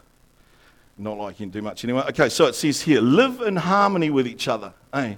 Not 0.96 1.18
like 1.18 1.40
you 1.40 1.48
can 1.48 1.50
do 1.50 1.64
much 1.64 1.84
anyway. 1.84 2.04
Okay, 2.10 2.30
so 2.30 2.46
it 2.46 2.54
says 2.54 2.82
here 2.82 3.02
live 3.02 3.42
in 3.42 3.56
harmony 3.56 4.12
with 4.12 4.28
each 4.28 4.48
other. 4.48 4.74
Eh? 4.94 5.16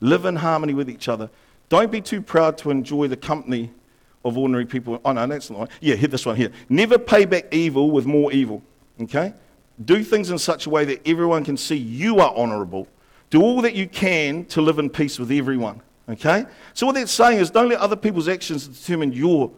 Live 0.00 0.26
in 0.26 0.36
harmony 0.36 0.74
with 0.74 0.90
each 0.90 1.08
other. 1.08 1.30
Don't 1.70 1.90
be 1.90 2.02
too 2.02 2.20
proud 2.20 2.58
to 2.58 2.70
enjoy 2.70 3.08
the 3.08 3.16
company 3.16 3.72
of 4.22 4.36
ordinary 4.36 4.66
people. 4.66 5.00
Oh, 5.02 5.12
no, 5.12 5.26
that's 5.26 5.48
not 5.48 5.60
right. 5.60 5.70
Yeah, 5.80 5.94
hit 5.94 6.10
this 6.10 6.26
one 6.26 6.36
here. 6.36 6.50
Never 6.68 6.98
pay 6.98 7.24
back 7.24 7.52
evil 7.54 7.90
with 7.90 8.04
more 8.04 8.30
evil. 8.32 8.62
Okay? 9.00 9.32
Do 9.82 10.04
things 10.04 10.30
in 10.30 10.38
such 10.38 10.66
a 10.66 10.70
way 10.70 10.84
that 10.84 11.08
everyone 11.08 11.42
can 11.42 11.56
see 11.56 11.76
you 11.76 12.20
are 12.20 12.34
honorable. 12.36 12.86
Do 13.30 13.40
all 13.40 13.62
that 13.62 13.74
you 13.74 13.88
can 13.88 14.44
to 14.46 14.60
live 14.60 14.78
in 14.78 14.90
peace 14.90 15.18
with 15.18 15.30
everyone. 15.32 15.80
Okay? 16.06 16.44
So, 16.74 16.84
what 16.86 16.96
that's 16.96 17.10
saying 17.12 17.38
is 17.38 17.50
don't 17.50 17.70
let 17.70 17.80
other 17.80 17.96
people's 17.96 18.28
actions 18.28 18.68
determine 18.68 19.12
your, 19.12 19.50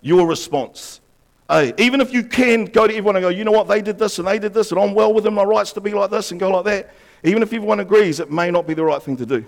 your 0.00 0.26
response. 0.26 1.00
Hey, 1.48 1.74
even 1.76 2.00
if 2.00 2.12
you 2.12 2.24
can 2.24 2.64
go 2.64 2.86
to 2.86 2.92
everyone 2.92 3.16
and 3.16 3.22
go, 3.22 3.28
you 3.28 3.44
know 3.44 3.52
what, 3.52 3.68
they 3.68 3.82
did 3.82 3.98
this 3.98 4.18
and 4.18 4.26
they 4.26 4.38
did 4.38 4.54
this, 4.54 4.70
and 4.72 4.80
I'm 4.80 4.94
well 4.94 5.12
within 5.12 5.34
my 5.34 5.44
rights 5.44 5.72
to 5.74 5.80
be 5.80 5.92
like 5.92 6.10
this 6.10 6.30
and 6.30 6.40
go 6.40 6.50
like 6.50 6.64
that, 6.64 6.94
even 7.22 7.42
if 7.42 7.52
everyone 7.52 7.80
agrees, 7.80 8.18
it 8.18 8.30
may 8.30 8.50
not 8.50 8.66
be 8.66 8.72
the 8.72 8.84
right 8.84 9.02
thing 9.02 9.16
to 9.18 9.26
do. 9.26 9.44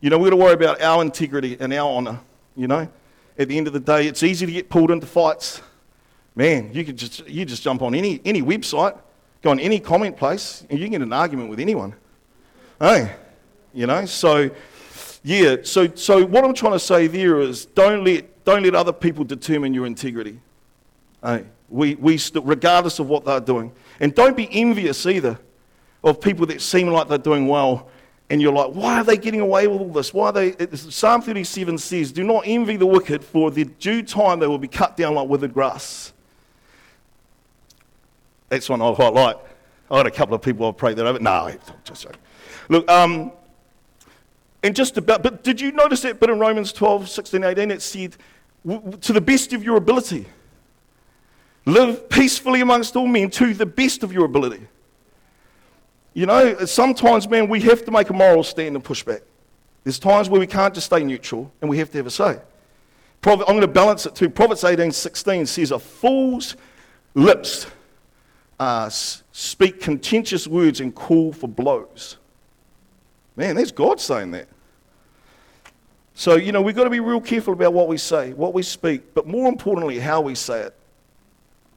You 0.00 0.10
know, 0.10 0.18
we've 0.18 0.30
got 0.30 0.36
to 0.36 0.42
worry 0.42 0.54
about 0.54 0.80
our 0.80 1.02
integrity 1.02 1.56
and 1.58 1.72
our 1.72 1.90
honour, 1.90 2.20
you 2.56 2.68
know. 2.68 2.88
At 3.38 3.48
the 3.48 3.56
end 3.56 3.66
of 3.66 3.72
the 3.72 3.80
day, 3.80 4.06
it's 4.06 4.22
easy 4.22 4.46
to 4.46 4.52
get 4.52 4.68
pulled 4.68 4.90
into 4.90 5.06
fights. 5.06 5.62
Man, 6.36 6.72
you 6.72 6.84
could 6.84 6.96
just, 6.96 7.28
you 7.28 7.44
just 7.44 7.62
jump 7.62 7.82
on 7.82 7.94
any, 7.94 8.20
any 8.24 8.40
website, 8.40 8.96
go 9.42 9.50
on 9.50 9.58
any 9.58 9.80
comment 9.80 10.16
place, 10.16 10.64
and 10.70 10.78
you 10.78 10.84
can 10.84 10.92
get 10.92 11.02
an 11.02 11.12
argument 11.12 11.50
with 11.50 11.58
anyone. 11.58 11.94
Hey, 12.78 13.14
you 13.74 13.86
know, 13.86 14.04
so, 14.06 14.50
yeah, 15.22 15.56
so, 15.64 15.92
so 15.94 16.24
what 16.24 16.44
I'm 16.44 16.54
trying 16.54 16.72
to 16.72 16.78
say 16.78 17.08
there 17.08 17.40
is 17.40 17.66
don't 17.66 18.04
let, 18.04 18.44
don't 18.44 18.62
let 18.62 18.74
other 18.74 18.92
people 18.92 19.24
determine 19.24 19.74
your 19.74 19.86
integrity. 19.86 20.40
Hey, 21.22 21.44
we, 21.68 21.94
we 21.96 22.18
st- 22.18 22.44
regardless 22.44 22.98
of 22.98 23.08
what 23.08 23.24
they're 23.24 23.40
doing. 23.40 23.72
And 24.00 24.14
don't 24.14 24.36
be 24.36 24.48
envious 24.50 25.06
either 25.06 25.38
of 26.02 26.20
people 26.20 26.46
that 26.46 26.60
seem 26.60 26.88
like 26.88 27.08
they're 27.08 27.18
doing 27.18 27.46
well. 27.46 27.88
And 28.30 28.40
you're 28.40 28.52
like, 28.52 28.72
why 28.72 29.00
are 29.00 29.04
they 29.04 29.16
getting 29.16 29.40
away 29.40 29.66
with 29.66 29.80
all 29.80 29.90
this? 29.90 30.14
Why 30.14 30.28
are 30.28 30.32
they? 30.32 30.76
Psalm 30.76 31.20
37 31.20 31.78
says, 31.78 32.12
Do 32.12 32.22
not 32.22 32.44
envy 32.46 32.76
the 32.76 32.86
wicked, 32.86 33.24
for 33.24 33.50
the 33.50 33.64
due 33.64 34.02
time 34.02 34.38
they 34.38 34.46
will 34.46 34.58
be 34.58 34.68
cut 34.68 34.96
down 34.96 35.14
like 35.14 35.28
withered 35.28 35.52
grass. 35.52 36.12
That's 38.48 38.68
one 38.68 38.80
I 38.80 38.92
quite 38.94 39.14
like. 39.14 39.36
I 39.90 39.96
had 39.96 40.06
a 40.06 40.10
couple 40.10 40.34
of 40.34 40.42
people 40.42 40.66
I've 40.68 40.76
prayed 40.76 40.96
that 40.96 41.06
over. 41.06 41.18
No, 41.18 41.52
just 41.82 42.02
joking. 42.02 42.20
Look, 42.68 42.88
um, 42.88 43.32
and 44.62 44.76
just 44.76 44.96
about, 44.96 45.22
but 45.22 45.42
did 45.42 45.60
you 45.60 45.72
notice 45.72 46.02
that 46.02 46.20
bit 46.20 46.30
in 46.30 46.38
Romans 46.38 46.72
12, 46.72 47.08
16, 47.08 47.42
18? 47.42 47.70
It 47.70 47.82
said, 47.82 48.16
to 49.00 49.12
the 49.12 49.20
best 49.20 49.52
of 49.52 49.64
your 49.64 49.76
ability. 49.76 50.26
Live 51.66 52.08
peacefully 52.08 52.60
amongst 52.60 52.96
all 52.96 53.06
men 53.06 53.30
to 53.30 53.54
the 53.54 53.66
best 53.66 54.02
of 54.02 54.12
your 54.12 54.24
ability. 54.24 54.66
You 56.14 56.26
know, 56.26 56.64
sometimes, 56.64 57.28
man, 57.28 57.48
we 57.48 57.60
have 57.60 57.84
to 57.84 57.90
make 57.90 58.10
a 58.10 58.12
moral 58.12 58.42
stand 58.42 58.74
and 58.74 58.84
push 58.84 59.02
back. 59.02 59.22
There's 59.84 59.98
times 59.98 60.28
where 60.28 60.40
we 60.40 60.46
can't 60.46 60.74
just 60.74 60.86
stay 60.86 61.04
neutral 61.04 61.52
and 61.60 61.70
we 61.70 61.78
have 61.78 61.90
to 61.90 61.98
have 61.98 62.06
a 62.06 62.10
say. 62.10 62.38
I'm 63.24 63.38
going 63.38 63.60
to 63.60 63.68
balance 63.68 64.06
it 64.06 64.14
too. 64.14 64.30
Proverbs 64.30 64.64
18 64.64 64.92
16 64.92 65.46
says, 65.46 65.70
A 65.72 65.78
fool's 65.78 66.56
lips 67.14 67.66
uh, 68.58 68.88
speak 68.88 69.80
contentious 69.80 70.46
words 70.46 70.80
and 70.80 70.94
call 70.94 71.32
for 71.32 71.48
blows. 71.48 72.16
Man, 73.36 73.56
that's 73.56 73.70
God 73.70 74.00
saying 74.00 74.32
that. 74.32 74.48
So, 76.14 76.36
you 76.36 76.52
know, 76.52 76.60
we've 76.60 76.76
got 76.76 76.84
to 76.84 76.90
be 76.90 77.00
real 77.00 77.20
careful 77.20 77.54
about 77.54 77.72
what 77.72 77.88
we 77.88 77.96
say, 77.96 78.32
what 78.32 78.52
we 78.52 78.62
speak, 78.62 79.14
but 79.14 79.26
more 79.26 79.48
importantly, 79.48 79.98
how 79.98 80.20
we 80.20 80.34
say 80.34 80.60
it. 80.60 80.74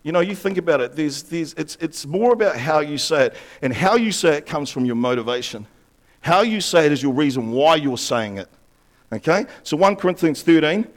You 0.03 0.11
know, 0.11 0.19
you 0.19 0.35
think 0.35 0.57
about 0.57 0.81
it, 0.81 0.95
there's, 0.95 1.23
there's, 1.23 1.53
it's, 1.53 1.77
it's 1.79 2.05
more 2.05 2.33
about 2.33 2.57
how 2.57 2.81
you 2.81 2.97
say 2.97 3.27
it, 3.27 3.35
and 3.61 3.73
how 3.73 3.95
you 3.95 4.11
say 4.11 4.35
it 4.37 4.45
comes 4.45 4.69
from 4.69 4.83
your 4.85 4.95
motivation. 4.95 5.65
How 6.19 6.41
you 6.41 6.61
say 6.61 6.85
it 6.85 6.91
is 6.91 7.01
your 7.01 7.13
reason 7.13 7.51
why 7.51 7.75
you're 7.75 7.97
saying 7.97 8.37
it. 8.37 8.49
Okay? 9.11 9.45
So 9.63 9.77
1 9.77 9.95
Corinthians 9.95 10.41
13, 10.41 10.87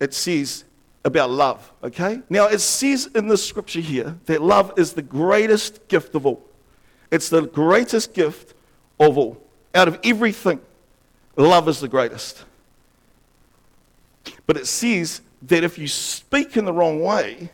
it 0.00 0.14
says 0.14 0.64
about 1.04 1.30
love. 1.30 1.72
Okay? 1.82 2.20
Now, 2.30 2.46
it 2.46 2.60
says 2.60 3.08
in 3.14 3.28
the 3.28 3.36
scripture 3.36 3.80
here 3.80 4.18
that 4.26 4.42
love 4.42 4.72
is 4.78 4.94
the 4.94 5.02
greatest 5.02 5.86
gift 5.88 6.14
of 6.14 6.26
all. 6.26 6.42
It's 7.10 7.28
the 7.28 7.42
greatest 7.42 8.14
gift 8.14 8.54
of 8.98 9.18
all. 9.18 9.42
Out 9.74 9.88
of 9.88 10.00
everything, 10.02 10.60
love 11.36 11.68
is 11.68 11.80
the 11.80 11.88
greatest. 11.88 12.44
But 14.46 14.56
it 14.56 14.66
says 14.66 15.20
that 15.42 15.62
if 15.62 15.78
you 15.78 15.88
speak 15.88 16.56
in 16.56 16.64
the 16.64 16.72
wrong 16.72 17.00
way, 17.02 17.50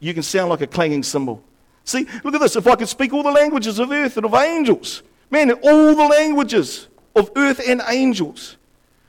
you 0.00 0.14
can 0.14 0.22
sound 0.22 0.50
like 0.50 0.60
a 0.60 0.66
clanging 0.66 1.02
cymbal. 1.02 1.42
See, 1.84 2.06
look 2.24 2.34
at 2.34 2.40
this. 2.40 2.56
If 2.56 2.66
I 2.66 2.74
could 2.74 2.88
speak 2.88 3.12
all 3.12 3.22
the 3.22 3.30
languages 3.30 3.78
of 3.78 3.90
earth 3.90 4.16
and 4.16 4.26
of 4.26 4.34
angels, 4.34 5.02
man, 5.30 5.52
all 5.52 5.94
the 5.94 6.04
languages 6.04 6.88
of 7.14 7.30
earth 7.36 7.60
and 7.66 7.80
angels, 7.88 8.56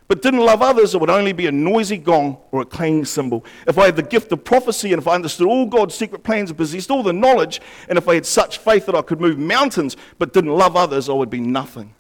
but 0.08 0.22
didn't 0.22 0.40
love 0.40 0.62
others, 0.62 0.96
it 0.96 1.02
would 1.02 1.10
only 1.10 1.34
be 1.34 1.48
a 1.48 1.52
noisy 1.52 1.98
gong 1.98 2.38
or 2.52 2.62
a 2.62 2.66
clanging 2.66 3.04
cymbal. 3.04 3.44
If 3.68 3.78
I 3.78 3.86
had 3.86 3.98
the 3.98 4.04
gift 4.04 4.32
of 4.32 4.44
prophecy 4.44 4.94
and 4.94 5.02
if 5.02 5.08
I 5.08 5.16
understood 5.16 5.48
all 5.48 5.66
God's 5.66 5.96
secret 5.96 6.24
plans 6.24 6.50
and 6.50 6.58
possessed 6.58 6.90
all 6.90 7.04
the 7.04 7.12
knowledge, 7.12 7.60
and 7.90 7.98
if 7.98 8.08
I 8.08 8.16
had 8.16 8.26
such 8.26 8.60
faith 8.60 8.86
that 8.86 8.96
I 8.96 9.02
could 9.02 9.20
move 9.20 9.38
mountains 9.38 9.98
but 10.18 10.32
didn't 10.32 10.52
love 10.56 10.78
others, 10.78 11.10
I 11.10 11.14
would 11.14 11.30
be 11.30 11.42
nothing. 11.42 11.94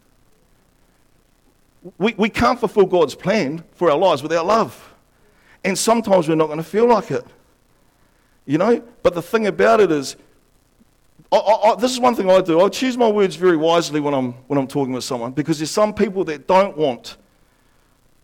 We, 1.97 2.13
we 2.13 2.29
can't 2.29 2.59
fulfill 2.59 2.85
God's 2.85 3.15
plan 3.15 3.63
for 3.73 3.91
our 3.91 3.97
lives 3.97 4.23
without 4.23 4.45
love. 4.45 4.93
And 5.63 5.77
sometimes 5.77 6.29
we're 6.29 6.35
not 6.35 6.47
going 6.47 6.57
to 6.57 6.63
feel 6.63 6.87
like 6.87 7.11
it. 7.11 7.25
You 8.47 8.57
know? 8.57 8.81
But 9.03 9.13
the 9.13 9.21
thing 9.21 9.45
about 9.45 9.79
it 9.79 9.91
is, 9.91 10.15
I, 11.31 11.37
I, 11.37 11.71
I, 11.71 11.75
this 11.75 11.91
is 11.91 11.99
one 11.99 12.15
thing 12.15 12.31
I 12.31 12.41
do. 12.41 12.61
I 12.61 12.69
choose 12.69 12.97
my 12.97 13.09
words 13.09 13.35
very 13.35 13.57
wisely 13.57 13.99
when 13.99 14.15
I'm, 14.15 14.31
when 14.47 14.57
I'm 14.57 14.67
talking 14.67 14.93
with 14.93 15.03
someone 15.03 15.33
because 15.33 15.59
there's 15.59 15.69
some 15.69 15.93
people 15.93 16.23
that 16.23 16.47
don't 16.47 16.75
want 16.75 17.17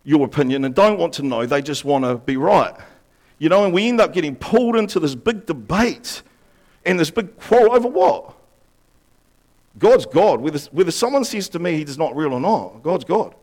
your 0.06 0.26
opinion 0.26 0.66
and 0.66 0.74
don't 0.74 0.98
want 0.98 1.14
to 1.14 1.24
know, 1.24 1.46
they 1.46 1.62
just 1.62 1.86
want 1.86 2.06
to 2.06 2.16
be 2.16 2.38
right. 2.38 2.74
You 3.38 3.50
know, 3.50 3.66
and 3.66 3.74
we 3.74 3.88
end 3.88 4.00
up 4.00 4.14
getting 4.14 4.36
pulled 4.36 4.76
into 4.76 5.00
this 5.00 5.16
big 5.16 5.46
debate 5.46 6.24
and 6.86 7.00
this 7.00 7.12
big 7.12 7.38
quarrel 7.40 7.74
over 7.74 7.88
what? 7.88 8.36
God's 9.78 10.06
God. 10.06 10.40
Whether, 10.40 10.60
whether 10.72 10.92
someone 10.92 11.26
says 11.26 11.50
to 11.50 11.60
me 11.60 11.78
he's 11.78 11.98
not 11.98 12.16
real 12.16 12.34
or 12.34 12.40
not, 12.40 12.84
God's 12.84 13.04
God. 13.04 13.36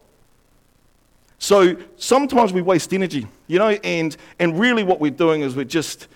So 1.38 1.76
sometimes 1.96 2.52
we 2.52 2.62
waste 2.62 2.92
energy, 2.92 3.26
you 3.46 3.58
know, 3.58 3.70
and, 3.70 4.16
and 4.38 4.58
really 4.58 4.82
what 4.82 5.00
we're 5.00 5.10
doing 5.10 5.40
is 5.40 5.56
we're 5.56 5.64
just 5.64 6.08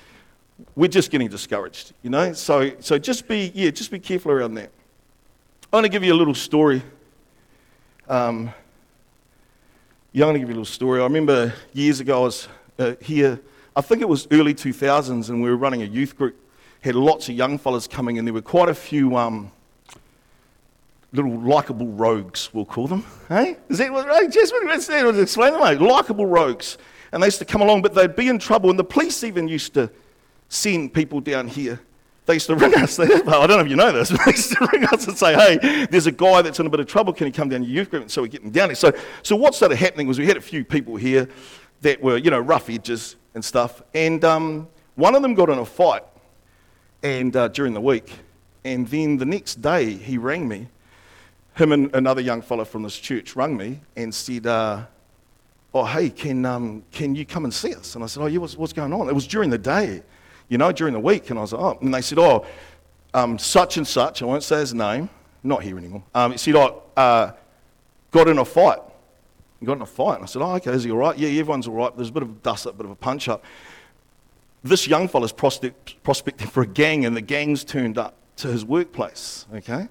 we're 0.77 0.89
just 0.89 1.11
getting 1.11 1.29
discouraged, 1.29 1.93
you 2.03 2.11
know? 2.11 2.33
So, 2.33 2.73
so 2.81 2.99
just 2.99 3.29
be, 3.29 3.53
yeah, 3.55 3.71
just 3.71 3.91
be 3.91 3.99
careful 3.99 4.33
around 4.33 4.55
that. 4.55 4.71
I 5.73 5.77
want 5.77 5.85
to 5.85 5.91
give 5.91 6.05
you 6.05 6.13
a 6.13 6.17
little 6.17 6.35
story. 6.35 6.83
Um, 8.09 8.53
yeah, 10.13 10.25
I'm 10.25 10.29
going 10.29 10.35
to 10.35 10.39
give 10.41 10.49
you 10.49 10.55
a 10.55 10.59
little 10.59 10.65
story. 10.65 11.01
I 11.01 11.05
remember 11.05 11.53
years 11.73 12.01
ago 12.01 12.21
I 12.21 12.25
was 12.25 12.49
uh, 12.79 12.95
here, 13.01 13.41
I 13.77 13.81
think 13.81 14.03
it 14.03 14.09
was 14.09 14.29
early 14.31 14.55
2000s, 14.55 15.29
and 15.29 15.43
we 15.43 15.49
were 15.49 15.57
running 15.57 15.83
a 15.83 15.87
youth 15.87 16.17
group. 16.17 16.37
Had 16.81 16.95
lots 16.95 17.29
of 17.29 17.35
young 17.35 17.59
fellas 17.59 17.87
coming, 17.87 18.19
and 18.19 18.27
there 18.27 18.35
were 18.35 18.43
quite 18.43 18.69
a 18.69 18.75
few 18.75 19.17
um, 19.17 19.51
little 21.13 21.41
likable 21.41 21.89
rogues, 21.89 22.53
we'll 22.53 22.65
call 22.65 22.89
them. 22.89 23.05
Hey? 23.29 23.57
Is 23.69 23.79
that 23.79 23.93
what, 23.93 24.07
right? 24.07 24.31
Just 24.31 24.53
explain 24.55 25.53
them, 25.53 25.63
mate. 25.63 25.81
Likable 25.81 26.27
rogues. 26.27 26.77
And 27.13 27.23
they 27.23 27.29
used 27.29 27.39
to 27.39 27.45
come 27.45 27.63
along, 27.63 27.83
but 27.83 27.95
they'd 27.95 28.17
be 28.17 28.29
in 28.29 28.39
trouble, 28.39 28.71
and 28.71 28.79
the 28.79 28.85
police 28.85 29.23
even 29.23 29.47
used 29.47 29.75
to 29.75 29.89
send 30.49 30.93
people 30.95 31.21
down 31.21 31.49
here. 31.49 31.81
They 32.27 32.35
used 32.35 32.47
to 32.47 32.57
ring 32.57 32.75
us. 32.77 32.97
They, 32.97 33.07
well, 33.07 33.43
I 33.43 33.47
don't 33.47 33.59
know 33.59 33.65
if 33.65 33.69
you 33.69 33.77
know 33.77 33.93
this, 33.93 34.11
but 34.13 34.21
they 34.25 34.33
used 34.33 34.53
to 34.53 34.69
ring 34.73 34.85
us 34.87 35.07
and 35.07 35.17
say, 35.17 35.35
hey, 35.35 35.87
there's 35.87 36.07
a 36.07 36.13
guy 36.13 36.43
that's 36.43 36.59
in 36.59 36.67
a 36.67 36.71
bit 36.71 36.81
of 36.81 36.87
trouble. 36.87 37.13
Can 37.13 37.27
he 37.27 37.33
come 37.33 37.49
down 37.49 37.61
to 37.61 37.67
your 37.67 37.81
youth 37.81 37.91
group? 37.91 38.03
And 38.03 38.11
so 38.11 38.23
we 38.23 38.29
get 38.29 38.43
him 38.43 38.51
down 38.51 38.71
here. 38.71 38.77
So, 38.77 38.93
so 39.23 39.37
what 39.37 39.55
started 39.55 39.77
happening 39.77 40.07
was 40.07 40.19
we 40.19 40.27
had 40.27 40.37
a 40.37 40.43
few 40.43 40.65
people 40.65 40.97
here 40.97 41.29
that 41.83 42.03
were, 42.03 42.17
you 42.17 42.31
know, 42.31 42.41
rough 42.41 42.71
edges 42.71 43.17
and 43.35 43.45
stuff. 43.45 43.83
And 43.95 44.25
um, 44.25 44.69
one 44.95 45.15
of 45.15 45.23
them 45.23 45.35
got 45.35 45.51
in 45.51 45.59
a 45.59 45.65
fight 45.67 46.03
and 47.03 47.37
uh, 47.37 47.49
during 47.49 47.75
the 47.75 47.81
week. 47.81 48.11
And 48.65 48.89
then 48.89 49.19
the 49.19 49.27
next 49.27 49.57
day, 49.57 49.93
he 49.93 50.17
rang 50.17 50.49
me. 50.49 50.69
Him 51.57 51.73
and 51.73 51.95
another 51.95 52.23
young 52.23 52.41
fellow 52.41 52.65
from 52.65 52.83
this 52.83 52.99
church 52.99 53.37
rang 53.37 53.57
me 53.57 53.81
and 53.97 54.13
said, 54.15 54.47
uh, 54.47 54.85
oh, 55.75 55.85
hey, 55.85 56.09
can, 56.09 56.47
um, 56.47 56.83
can 56.91 57.15
you 57.15 57.27
come 57.27 57.45
and 57.45 57.53
see 57.53 57.75
us? 57.75 57.95
And 57.95 58.03
I 58.03 58.07
said, 58.07 58.23
oh, 58.23 58.27
yeah, 58.27 58.39
what's, 58.39 58.57
what's 58.57 58.73
going 58.73 58.93
on? 58.95 59.09
It 59.09 59.15
was 59.15 59.27
during 59.27 59.51
the 59.51 59.59
day 59.59 60.03
you 60.49 60.59
know, 60.59 60.73
during 60.73 60.95
the 60.95 61.01
week. 61.01 61.31
And 61.31 61.39
I 61.39 61.43
was 61.43 61.53
like, 61.53 61.63
oh. 61.63 61.79
And 61.81 61.93
they 61.93 62.01
said, 62.01 62.19
oh, 62.19 62.47
um, 63.13 63.39
such 63.39 63.77
and 63.77 63.87
such, 63.87 64.23
I 64.23 64.27
won't 64.27 64.43
say 64.43 64.61
his 64.61 64.75
name, 64.75 65.09
not 65.43 65.63
here 65.63 65.79
anymore. 65.79 66.03
Um, 66.15 66.33
he 66.33 66.39
said, 66.39 66.57
oh, 66.57 66.83
uh, 66.97 67.33
got 68.11 68.29
in 68.29 68.39
a 68.39 68.45
fight. 68.45 68.79
and 69.61 69.67
got 69.67 69.77
in 69.77 69.83
a 69.83 69.87
fight. 69.87 70.17
And 70.17 70.25
I 70.25 70.27
said, 70.27 70.43
oh, 70.43 70.55
okay, 70.57 70.73
is 70.73 70.85
he 70.85 70.91
all 70.91 70.99
right? 70.99 71.17
Yeah, 71.17 71.29
everyone's 71.29 71.69
all 71.69 71.75
right. 71.75 71.95
There's 71.97 72.09
a 72.09 72.13
bit 72.13 72.25
of 72.25 72.31
a 72.31 72.35
dust 72.35 72.67
up, 72.67 72.75
a 72.75 72.77
bit 72.77 72.87
of 72.87 72.93
a 72.93 72.97
punch 72.97 73.29
up. 73.29 73.45
This 74.63 74.89
young 74.89 75.09
fella's 75.09 75.33
prospect, 75.33 76.03
prospecting 76.03 76.49
for 76.49 76.63
a 76.63 76.67
gang, 76.67 77.05
and 77.05 77.17
the 77.17 77.21
gang's 77.21 77.65
turned 77.65 77.99
up 77.99 78.15
to 78.37 78.49
his 78.49 78.65
workplace, 78.65 79.47
okay? 79.55 79.89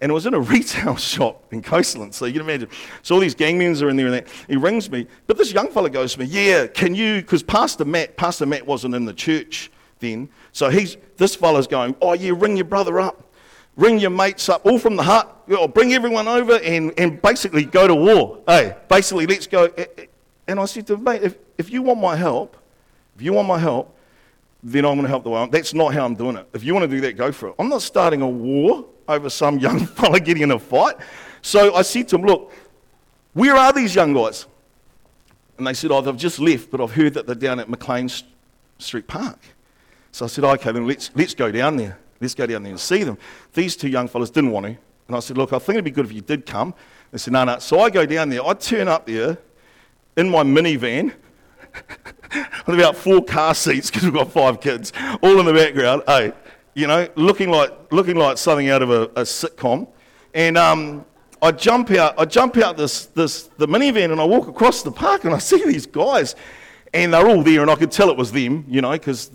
And 0.00 0.10
it 0.10 0.12
was 0.12 0.26
in 0.26 0.34
a 0.34 0.40
retail 0.54 0.96
shop 0.96 1.52
in 1.52 1.62
Coastland, 1.62 2.14
so 2.14 2.26
you 2.26 2.32
can 2.32 2.42
imagine. 2.42 2.68
So 3.02 3.14
all 3.14 3.20
these 3.20 3.34
gang 3.34 3.58
members 3.58 3.80
are 3.80 3.88
in 3.88 3.96
there, 3.96 4.06
and 4.06 4.14
that. 4.14 4.28
he 4.48 4.56
rings 4.56 4.90
me. 4.90 5.06
But 5.26 5.38
this 5.38 5.52
young 5.52 5.68
fella 5.68 5.88
goes 5.88 6.14
to 6.14 6.20
me, 6.20 6.26
yeah, 6.26 6.66
can 6.66 6.94
you, 6.94 7.22
because 7.22 7.42
Pastor 7.42 7.84
Matt, 7.84 8.16
Pastor 8.16 8.44
Matt 8.44 8.66
wasn't 8.66 8.94
in 8.94 9.04
the 9.04 9.14
church 9.14 9.70
then, 10.00 10.28
so 10.52 10.70
he's, 10.70 10.96
this 11.16 11.34
fellow's 11.34 11.66
going, 11.66 11.96
oh 12.00 12.12
yeah, 12.12 12.32
ring 12.34 12.56
your 12.56 12.64
brother 12.64 13.00
up 13.00 13.28
ring 13.78 14.00
your 14.00 14.10
mates 14.10 14.48
up, 14.48 14.66
all 14.66 14.78
from 14.78 14.96
the 14.96 15.02
hut, 15.04 15.44
or 15.56 15.68
bring 15.68 15.94
everyone 15.94 16.28
over 16.28 16.58
and, 16.58 16.92
and 16.98 17.22
basically 17.22 17.64
go 17.64 17.86
to 17.86 17.94
war. 17.94 18.42
Hey, 18.46 18.76
basically, 18.88 19.26
let's 19.26 19.46
go. 19.46 19.72
And 20.46 20.60
I 20.60 20.64
said 20.66 20.86
to 20.88 20.94
him, 20.94 21.04
mate, 21.04 21.22
if, 21.22 21.36
if 21.56 21.70
you 21.70 21.80
want 21.80 22.00
my 22.00 22.16
help, 22.16 22.56
if 23.14 23.22
you 23.22 23.32
want 23.32 23.48
my 23.48 23.58
help, 23.58 23.96
then 24.62 24.84
I'm 24.84 24.94
going 24.94 25.04
to 25.04 25.08
help 25.08 25.22
the 25.22 25.30
world. 25.30 25.52
That's 25.52 25.72
not 25.72 25.94
how 25.94 26.04
I'm 26.04 26.16
doing 26.16 26.36
it. 26.36 26.48
If 26.52 26.64
you 26.64 26.74
want 26.74 26.90
to 26.90 26.94
do 26.94 27.00
that, 27.02 27.16
go 27.16 27.30
for 27.30 27.50
it. 27.50 27.54
I'm 27.58 27.68
not 27.68 27.80
starting 27.80 28.20
a 28.20 28.28
war 28.28 28.84
over 29.06 29.30
some 29.30 29.58
young 29.60 29.86
fella 29.86 30.18
getting 30.18 30.42
in 30.42 30.50
a 30.50 30.58
fight. 30.58 30.96
So 31.40 31.74
I 31.74 31.82
said 31.82 32.08
to 32.08 32.16
him, 32.16 32.22
look, 32.22 32.52
where 33.32 33.54
are 33.54 33.72
these 33.72 33.94
young 33.94 34.12
guys? 34.12 34.46
And 35.56 35.66
they 35.66 35.74
said, 35.74 35.92
oh, 35.92 36.00
they've 36.00 36.16
just 36.16 36.40
left, 36.40 36.70
but 36.70 36.80
I've 36.80 36.92
heard 36.92 37.14
that 37.14 37.26
they're 37.26 37.36
down 37.36 37.60
at 37.60 37.68
McLean 37.68 38.10
Street 38.78 39.06
Park. 39.06 39.38
So 40.18 40.24
I 40.24 40.28
said, 40.28 40.42
okay, 40.42 40.72
then 40.72 40.84
let's, 40.84 41.12
let's 41.14 41.32
go 41.32 41.52
down 41.52 41.76
there. 41.76 41.96
Let's 42.20 42.34
go 42.34 42.44
down 42.44 42.64
there 42.64 42.72
and 42.72 42.80
see 42.80 43.04
them. 43.04 43.16
These 43.54 43.76
two 43.76 43.88
young 43.88 44.08
fellas 44.08 44.30
didn't 44.30 44.50
want 44.50 44.66
to. 44.66 44.76
And 45.06 45.16
I 45.16 45.20
said, 45.20 45.38
Look, 45.38 45.52
I 45.52 45.60
think 45.60 45.76
it'd 45.76 45.84
be 45.84 45.92
good 45.92 46.06
if 46.06 46.12
you 46.12 46.22
did 46.22 46.44
come. 46.44 46.74
They 47.12 47.18
said, 47.18 47.34
No, 47.34 47.44
no. 47.44 47.60
So 47.60 47.78
I 47.78 47.88
go 47.88 48.04
down 48.04 48.28
there. 48.28 48.44
I 48.44 48.52
turn 48.54 48.88
up 48.88 49.06
there 49.06 49.38
in 50.16 50.28
my 50.28 50.42
minivan 50.42 51.14
with 52.66 52.80
about 52.80 52.96
four 52.96 53.24
car 53.24 53.54
seats 53.54 53.92
because 53.92 54.02
we've 54.02 54.12
got 54.12 54.32
five 54.32 54.60
kids, 54.60 54.92
all 55.22 55.38
in 55.38 55.46
the 55.46 55.52
background. 55.52 56.02
Hey, 56.08 56.32
you 56.74 56.88
know, 56.88 57.08
looking 57.14 57.48
like, 57.48 57.92
looking 57.92 58.16
like 58.16 58.38
something 58.38 58.68
out 58.70 58.82
of 58.82 58.90
a, 58.90 59.02
a 59.02 59.22
sitcom. 59.22 59.86
And 60.34 60.58
um, 60.58 61.06
I 61.40 61.52
jump 61.52 61.92
out, 61.92 62.18
I 62.18 62.24
jump 62.24 62.56
out 62.56 62.76
this, 62.76 63.06
this, 63.06 63.44
the 63.56 63.68
minivan 63.68 64.10
and 64.10 64.20
I 64.20 64.24
walk 64.24 64.48
across 64.48 64.82
the 64.82 64.90
park 64.90 65.26
and 65.26 65.32
I 65.32 65.38
see 65.38 65.64
these 65.64 65.86
guys 65.86 66.34
and 66.92 67.14
they're 67.14 67.28
all 67.28 67.44
there 67.44 67.62
and 67.62 67.70
I 67.70 67.76
could 67.76 67.92
tell 67.92 68.10
it 68.10 68.16
was 68.16 68.32
them, 68.32 68.64
you 68.68 68.80
know, 68.80 68.90
because 68.90 69.30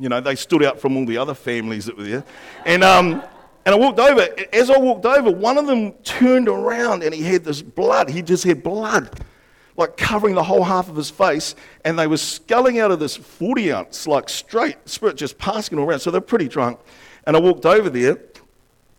you 0.00 0.08
know, 0.08 0.20
they 0.20 0.34
stood 0.34 0.62
out 0.62 0.80
from 0.80 0.96
all 0.96 1.06
the 1.06 1.18
other 1.18 1.34
families 1.34 1.86
that 1.86 1.96
were 1.96 2.04
there. 2.04 2.24
And, 2.64 2.82
um, 2.84 3.22
and 3.64 3.74
I 3.74 3.78
walked 3.78 3.98
over. 3.98 4.26
As 4.52 4.70
I 4.70 4.78
walked 4.78 5.04
over, 5.04 5.30
one 5.30 5.58
of 5.58 5.66
them 5.66 5.92
turned 6.04 6.48
around 6.48 7.02
and 7.02 7.14
he 7.14 7.22
had 7.22 7.44
this 7.44 7.60
blood. 7.60 8.08
He 8.08 8.22
just 8.22 8.44
had 8.44 8.62
blood, 8.62 9.20
like 9.76 9.96
covering 9.96 10.34
the 10.34 10.42
whole 10.42 10.64
half 10.64 10.88
of 10.88 10.96
his 10.96 11.10
face. 11.10 11.54
And 11.84 11.98
they 11.98 12.06
were 12.06 12.16
sculling 12.16 12.78
out 12.78 12.90
of 12.90 12.98
this 12.98 13.16
40 13.16 13.72
ounce, 13.72 14.06
like 14.06 14.28
straight 14.28 14.76
spirit 14.88 15.16
just 15.16 15.38
passing 15.38 15.78
around. 15.78 16.00
So 16.00 16.10
they're 16.10 16.20
pretty 16.20 16.48
drunk. 16.48 16.78
And 17.26 17.36
I 17.36 17.40
walked 17.40 17.66
over 17.66 17.90
there. 17.90 18.18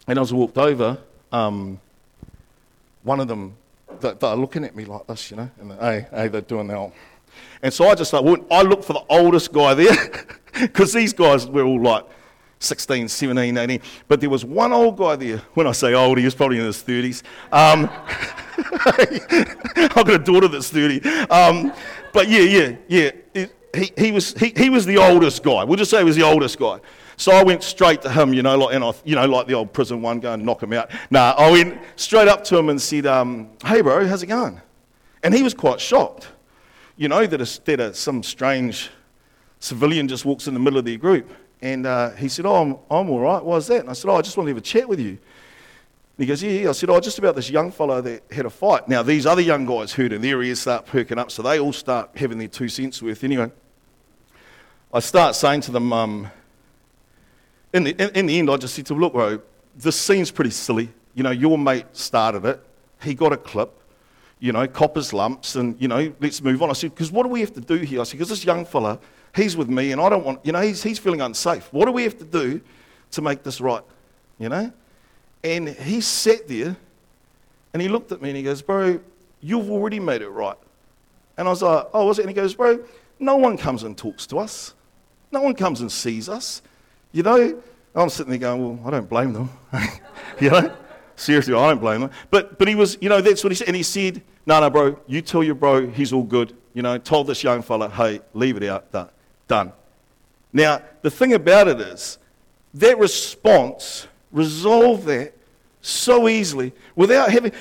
And 0.07 0.19
as 0.19 0.31
I 0.31 0.35
walked 0.35 0.57
over, 0.57 0.99
um, 1.31 1.79
one 3.03 3.19
of 3.19 3.27
them, 3.27 3.55
they, 4.01 4.13
they're 4.13 4.35
looking 4.35 4.63
at 4.63 4.75
me 4.75 4.85
like 4.85 5.07
this, 5.07 5.31
you 5.31 5.37
know, 5.37 5.49
and 5.59 5.71
they, 5.71 5.75
hey, 5.75 6.07
hey, 6.11 6.27
they're 6.27 6.41
doing 6.41 6.67
that. 6.67 6.91
And 7.61 7.73
so 7.73 7.87
I 7.87 7.95
just 7.95 8.13
like, 8.13 8.23
well, 8.23 8.37
I 8.51 8.61
looked 8.61 8.85
for 8.85 8.93
the 8.93 9.03
oldest 9.09 9.51
guy 9.51 9.73
there. 9.73 10.25
Because 10.51 10.93
these 10.93 11.13
guys 11.13 11.47
were 11.47 11.63
all 11.63 11.79
like 11.79 12.03
16, 12.57 13.07
17, 13.07 13.55
18. 13.55 13.81
But 14.07 14.19
there 14.19 14.31
was 14.31 14.43
one 14.43 14.73
old 14.73 14.97
guy 14.97 15.15
there. 15.15 15.37
When 15.53 15.67
I 15.67 15.71
say 15.71 15.93
old, 15.93 16.17
he 16.17 16.25
was 16.25 16.35
probably 16.35 16.57
in 16.57 16.65
his 16.65 16.83
30s. 16.83 17.21
Um, 17.51 17.87
I've 19.95 20.05
got 20.05 20.09
a 20.09 20.19
daughter 20.19 20.47
that's 20.47 20.69
30. 20.69 21.07
Um, 21.29 21.71
but 22.11 22.27
yeah, 22.27 22.41
yeah, 22.41 23.11
yeah. 23.33 23.45
he, 23.75 23.91
he, 23.95 24.11
was, 24.11 24.33
he, 24.33 24.51
he 24.55 24.69
was 24.69 24.85
the 24.85 24.97
oldest 24.97 25.43
guy. 25.43 25.63
We'll 25.63 25.77
just 25.77 25.91
say 25.91 25.99
he 25.99 26.03
was 26.03 26.15
the 26.15 26.23
oldest 26.23 26.59
guy. 26.59 26.79
So 27.19 27.33
I 27.33 27.43
went 27.43 27.63
straight 27.63 28.01
to 28.03 28.11
him, 28.11 28.33
you 28.33 28.41
know, 28.41 28.57
like, 28.57 28.75
and 28.75 28.83
I, 28.83 28.93
you 29.03 29.15
know, 29.15 29.25
like 29.25 29.45
the 29.45 29.53
old 29.53 29.73
prison 29.73 30.01
one, 30.01 30.21
go 30.21 30.31
and 30.31 30.45
knock 30.45 30.63
him 30.63 30.71
out. 30.71 30.89
Nah, 31.11 31.35
I 31.37 31.51
went 31.51 31.77
straight 31.97 32.29
up 32.29 32.45
to 32.45 32.57
him 32.57 32.69
and 32.69 32.81
said, 32.81 33.05
um, 33.05 33.49
"Hey, 33.65 33.81
bro, 33.81 34.07
how's 34.07 34.23
it 34.23 34.27
going?" 34.27 34.61
And 35.21 35.33
he 35.33 35.43
was 35.43 35.53
quite 35.53 35.81
shocked, 35.81 36.29
you 36.99 37.07
know, 37.07 37.25
that, 37.25 37.39
a, 37.39 37.61
that 37.63 37.79
a, 37.79 37.93
some 37.93 38.21
strange 38.21 38.89
civilian 39.61 40.09
just 40.09 40.25
walks 40.25 40.47
in 40.47 40.53
the 40.53 40.59
middle 40.59 40.77
of 40.77 40.83
their 40.83 40.97
group. 40.97 41.31
And 41.61 41.85
uh, 41.85 42.09
he 42.11 42.27
said, 42.27 42.45
Oh, 42.45 42.55
I'm, 42.55 42.71
I'm 42.91 43.09
all 43.09 43.21
right. 43.21 43.41
Why's 43.41 43.67
that? 43.67 43.79
And 43.79 43.89
I 43.89 43.93
said, 43.93 44.11
Oh, 44.11 44.15
I 44.15 44.21
just 44.21 44.35
want 44.35 44.47
to 44.47 44.49
have 44.49 44.57
a 44.57 44.61
chat 44.61 44.87
with 44.87 44.99
you. 44.99 45.11
And 45.11 45.17
he 46.17 46.25
goes, 46.25 46.43
Yeah, 46.43 46.51
yeah. 46.51 46.69
I 46.69 46.71
said, 46.73 46.89
Oh, 46.89 46.99
just 46.99 47.17
about 47.17 47.37
this 47.37 47.49
young 47.49 47.71
fellow 47.71 48.01
that 48.01 48.23
had 48.29 48.45
a 48.45 48.49
fight. 48.49 48.89
Now, 48.89 49.01
these 49.01 49.25
other 49.25 49.41
young 49.41 49.65
guys 49.65 49.93
heard 49.93 50.11
and 50.11 50.21
their 50.21 50.43
ears 50.43 50.59
start 50.59 50.87
perking 50.87 51.17
up, 51.17 51.31
so 51.31 51.41
they 51.41 51.57
all 51.57 51.71
start 51.71 52.09
having 52.17 52.37
their 52.37 52.49
two 52.49 52.67
cents 52.67 53.01
worth. 53.01 53.23
Anyway, 53.23 53.49
I 54.93 54.99
start 54.99 55.35
saying 55.35 55.61
to 55.61 55.71
them, 55.71 55.93
um, 55.93 56.29
in, 57.71 57.85
the, 57.85 57.91
in, 57.91 58.09
in 58.13 58.25
the 58.25 58.39
end, 58.39 58.49
I 58.49 58.57
just 58.57 58.75
said 58.75 58.85
to 58.87 58.93
them, 58.93 58.99
Look, 58.99 59.13
bro, 59.13 59.39
this 59.73 59.97
scene's 59.97 60.31
pretty 60.31 60.51
silly. 60.51 60.91
You 61.15 61.23
know, 61.23 61.31
your 61.31 61.57
mate 61.57 61.85
started 61.93 62.43
it, 62.43 62.61
he 63.01 63.13
got 63.13 63.31
a 63.31 63.37
clip 63.37 63.78
you 64.39 64.51
know, 64.51 64.67
coppers 64.67 65.13
lumps, 65.13 65.55
and, 65.55 65.79
you 65.81 65.87
know, 65.87 66.13
let's 66.19 66.41
move 66.41 66.61
on. 66.61 66.69
I 66.69 66.73
said, 66.73 66.91
because 66.93 67.11
what 67.11 67.23
do 67.23 67.29
we 67.29 67.41
have 67.41 67.53
to 67.53 67.61
do 67.61 67.75
here? 67.77 68.01
I 68.01 68.03
said, 68.03 68.13
because 68.13 68.29
this 68.29 68.45
young 68.45 68.65
fella, 68.65 68.99
He's 69.35 69.55
with 69.55 69.69
me, 69.69 69.91
and 69.91 70.01
I 70.01 70.09
don't 70.09 70.25
want, 70.25 70.45
you 70.45 70.51
know, 70.51 70.61
he's, 70.61 70.81
he's 70.81 70.97
feeling 70.97 71.21
unsafe. 71.21 71.71
What 71.71 71.85
do 71.85 71.91
we 71.91 72.03
have 72.03 72.17
to 72.17 72.25
do 72.25 72.61
to 73.11 73.21
make 73.21 73.43
this 73.43 73.61
right? 73.61 73.83
You 74.39 74.49
know? 74.49 74.71
And 75.43 75.69
he 75.69 76.01
sat 76.01 76.47
there 76.47 76.75
and 77.73 77.81
he 77.81 77.87
looked 77.87 78.11
at 78.11 78.21
me 78.21 78.29
and 78.29 78.37
he 78.37 78.43
goes, 78.43 78.61
Bro, 78.61 78.99
you've 79.41 79.69
already 79.69 79.99
made 79.99 80.21
it 80.21 80.29
right. 80.29 80.57
And 81.37 81.47
I 81.47 81.51
was 81.51 81.61
like, 81.61 81.87
Oh, 81.93 82.07
was 82.07 82.19
it? 82.19 82.23
And 82.23 82.29
he 82.29 82.35
goes, 82.35 82.55
Bro, 82.55 82.83
no 83.19 83.37
one 83.37 83.57
comes 83.57 83.83
and 83.83 83.97
talks 83.97 84.25
to 84.27 84.39
us. 84.39 84.73
No 85.31 85.41
one 85.41 85.53
comes 85.53 85.81
and 85.81 85.91
sees 85.91 86.27
us. 86.27 86.61
You 87.11 87.23
know? 87.23 87.61
I'm 87.95 88.09
sitting 88.09 88.31
there 88.31 88.39
going, 88.39 88.61
Well, 88.61 88.87
I 88.87 88.91
don't 88.91 89.09
blame 89.09 89.33
them. 89.33 89.49
you 90.41 90.49
know? 90.49 90.75
Seriously, 91.19 91.53
I 91.53 91.67
don't 91.67 91.81
blame 91.81 91.99
them. 91.99 92.11
But, 92.31 92.57
but 92.57 92.69
he 92.69 92.75
was, 92.75 92.97
you 93.01 93.09
know, 93.09 93.19
that's 93.19 93.43
what 93.43 93.51
he 93.51 93.55
said. 93.55 93.67
And 93.67 93.75
he 93.75 93.83
said, 93.83 94.21
No, 94.45 94.61
no, 94.61 94.69
bro, 94.69 94.99
you 95.05 95.21
tell 95.21 95.43
your 95.43 95.55
bro 95.55 95.87
he's 95.87 96.13
all 96.13 96.23
good. 96.23 96.55
You 96.73 96.81
know, 96.81 96.97
told 96.97 97.27
this 97.27 97.43
young 97.43 97.61
fella, 97.61 97.89
Hey, 97.89 98.21
leave 98.33 98.55
it 98.55 98.63
out. 98.63 98.89
Done. 99.47 99.73
Now, 100.53 100.81
the 101.01 101.11
thing 101.11 101.33
about 101.33 101.67
it 101.67 101.81
is, 101.81 102.19
that 102.75 102.97
response 102.97 104.07
resolved 104.31 105.05
that 105.07 105.33
so 105.81 106.29
easily 106.29 106.71
without 106.95 107.31
having. 107.31 107.51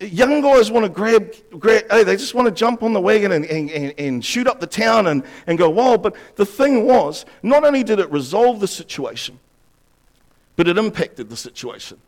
Young 0.00 0.40
guys 0.40 0.70
want 0.70 0.84
to 0.84 0.88
grab, 0.88 1.32
grab 1.60 1.84
hey, 1.90 2.02
they 2.02 2.16
just 2.16 2.34
want 2.34 2.46
to 2.46 2.52
jump 2.52 2.82
on 2.82 2.92
the 2.92 3.00
wagon 3.00 3.32
and, 3.32 3.44
and, 3.44 3.70
and, 3.70 3.94
and 3.98 4.24
shoot 4.24 4.48
up 4.48 4.58
the 4.58 4.66
town 4.66 5.06
and, 5.06 5.22
and 5.46 5.58
go 5.58 5.70
wild. 5.70 6.02
But 6.02 6.16
the 6.34 6.46
thing 6.46 6.86
was, 6.86 7.24
not 7.42 7.62
only 7.62 7.84
did 7.84 8.00
it 8.00 8.10
resolve 8.10 8.58
the 8.58 8.68
situation, 8.68 9.38
but 10.56 10.66
it 10.66 10.76
impacted 10.76 11.28
the 11.28 11.36
situation. 11.36 11.98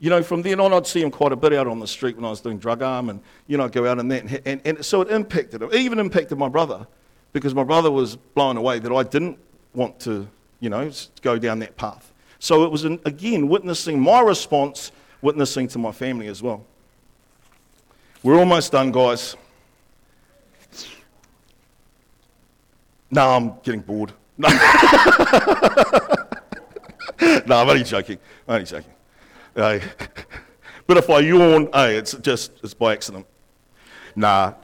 You 0.00 0.10
know, 0.10 0.22
from 0.22 0.42
then 0.42 0.60
on, 0.60 0.72
I'd 0.72 0.86
see 0.86 1.02
him 1.02 1.10
quite 1.10 1.32
a 1.32 1.36
bit 1.36 1.52
out 1.52 1.66
on 1.66 1.80
the 1.80 1.86
street 1.86 2.14
when 2.14 2.24
I 2.24 2.30
was 2.30 2.40
doing 2.40 2.58
drug 2.58 2.82
arm, 2.82 3.10
and, 3.10 3.20
you 3.48 3.56
know, 3.56 3.64
I'd 3.64 3.72
go 3.72 3.90
out 3.90 3.98
and 3.98 4.10
that. 4.12 4.22
And, 4.22 4.42
and, 4.44 4.60
and 4.64 4.84
so 4.84 5.00
it 5.00 5.10
impacted 5.10 5.62
him. 5.62 5.70
It 5.72 5.80
even 5.80 5.98
impacted 5.98 6.38
my 6.38 6.48
brother 6.48 6.86
because 7.32 7.54
my 7.54 7.64
brother 7.64 7.90
was 7.90 8.16
blown 8.16 8.56
away 8.56 8.78
that 8.78 8.92
I 8.92 9.02
didn't 9.02 9.38
want 9.74 9.98
to, 10.00 10.28
you 10.60 10.70
know, 10.70 10.90
go 11.22 11.38
down 11.38 11.58
that 11.60 11.76
path. 11.76 12.12
So 12.38 12.64
it 12.64 12.70
was, 12.70 12.84
an, 12.84 13.00
again, 13.04 13.48
witnessing 13.48 14.00
my 14.00 14.20
response, 14.20 14.92
witnessing 15.20 15.66
to 15.68 15.78
my 15.78 15.90
family 15.90 16.28
as 16.28 16.42
well. 16.42 16.64
We're 18.22 18.38
almost 18.38 18.72
done, 18.72 18.92
guys. 18.92 19.36
No, 23.10 23.30
I'm 23.30 23.58
getting 23.62 23.80
bored. 23.80 24.12
No, 24.40 24.48
no 27.46 27.56
I'm 27.62 27.68
only 27.68 27.82
joking. 27.82 28.18
I'm 28.46 28.54
only 28.54 28.66
joking. 28.66 28.92
Hey. 29.54 29.82
But 30.88 30.96
if 30.96 31.10
I 31.10 31.18
yawn, 31.20 31.68
hey, 31.74 31.96
it's 31.96 32.14
just 32.14 32.50
it's 32.64 32.72
by 32.72 32.94
accident. 32.94 33.26
Nah, 34.16 34.54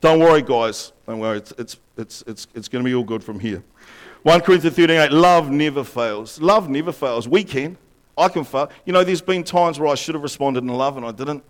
don't 0.00 0.20
worry, 0.20 0.40
guys. 0.40 0.92
Don't 1.08 1.18
worry. 1.18 1.38
It's, 1.38 1.52
it's, 1.58 1.76
it's, 1.96 2.22
it's, 2.28 2.46
it's 2.54 2.68
going 2.68 2.84
to 2.84 2.88
be 2.88 2.94
all 2.94 3.02
good 3.02 3.24
from 3.24 3.40
here. 3.40 3.64
1 4.22 4.40
Corinthians 4.42 4.76
13 4.76 4.96
8, 4.96 5.10
love 5.10 5.50
never 5.50 5.82
fails. 5.82 6.40
Love 6.40 6.68
never 6.68 6.92
fails. 6.92 7.26
We 7.26 7.42
can. 7.42 7.76
I 8.16 8.28
can 8.28 8.44
fail. 8.44 8.70
You 8.84 8.92
know, 8.92 9.02
there's 9.02 9.20
been 9.20 9.42
times 9.42 9.80
where 9.80 9.88
I 9.88 9.96
should 9.96 10.14
have 10.14 10.22
responded 10.22 10.62
in 10.62 10.68
love 10.68 10.96
and 10.96 11.04
I 11.04 11.10
didn't. 11.10 11.42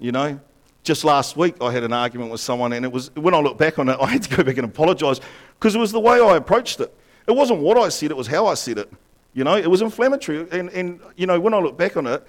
You 0.00 0.10
know, 0.10 0.40
just 0.82 1.04
last 1.04 1.36
week 1.36 1.54
I 1.60 1.72
had 1.72 1.84
an 1.84 1.92
argument 1.92 2.32
with 2.32 2.40
someone, 2.40 2.72
and 2.72 2.84
it 2.84 2.90
was 2.90 3.14
when 3.14 3.34
I 3.34 3.38
look 3.40 3.56
back 3.56 3.78
on 3.78 3.88
it, 3.88 3.98
I 4.02 4.06
had 4.06 4.24
to 4.24 4.36
go 4.36 4.42
back 4.42 4.56
and 4.56 4.64
apologize 4.64 5.20
because 5.58 5.76
it 5.76 5.78
was 5.78 5.92
the 5.92 6.00
way 6.00 6.20
I 6.20 6.36
approached 6.36 6.80
it. 6.80 6.92
It 7.28 7.32
wasn't 7.36 7.60
what 7.60 7.78
I 7.78 7.88
said, 7.88 8.10
it 8.10 8.16
was 8.16 8.26
how 8.26 8.46
I 8.46 8.54
said 8.54 8.78
it. 8.78 8.92
You 9.34 9.44
know, 9.44 9.56
it 9.56 9.70
was 9.70 9.82
inflammatory. 9.82 10.46
And, 10.50 10.70
and 10.70 11.00
you 11.16 11.26
know, 11.26 11.38
when 11.38 11.54
I 11.54 11.58
look 11.58 11.76
back 11.76 11.96
on 11.96 12.06
it, 12.06 12.26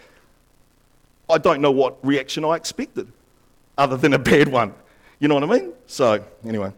I 1.30 1.38
don't 1.38 1.62
know 1.62 1.72
what 1.72 2.04
reaction 2.06 2.44
I 2.44 2.56
expected 2.56 3.12
other 3.78 3.98
than 3.98 4.14
a 4.14 4.20
bad 4.20 4.48
one. 4.48 4.74
You 5.20 5.28
know 5.28 5.36
what 5.36 5.44
I 5.44 5.48
mean? 5.48 5.74
So, 5.86 6.24
anyway. 6.46 6.74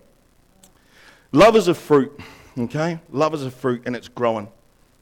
Love 1.31 1.55
is 1.55 1.69
a 1.69 1.73
fruit, 1.73 2.19
okay? 2.57 2.99
Love 3.09 3.33
is 3.33 3.45
a 3.45 3.51
fruit 3.51 3.83
and 3.85 3.95
it's 3.95 4.09
growing, 4.09 4.49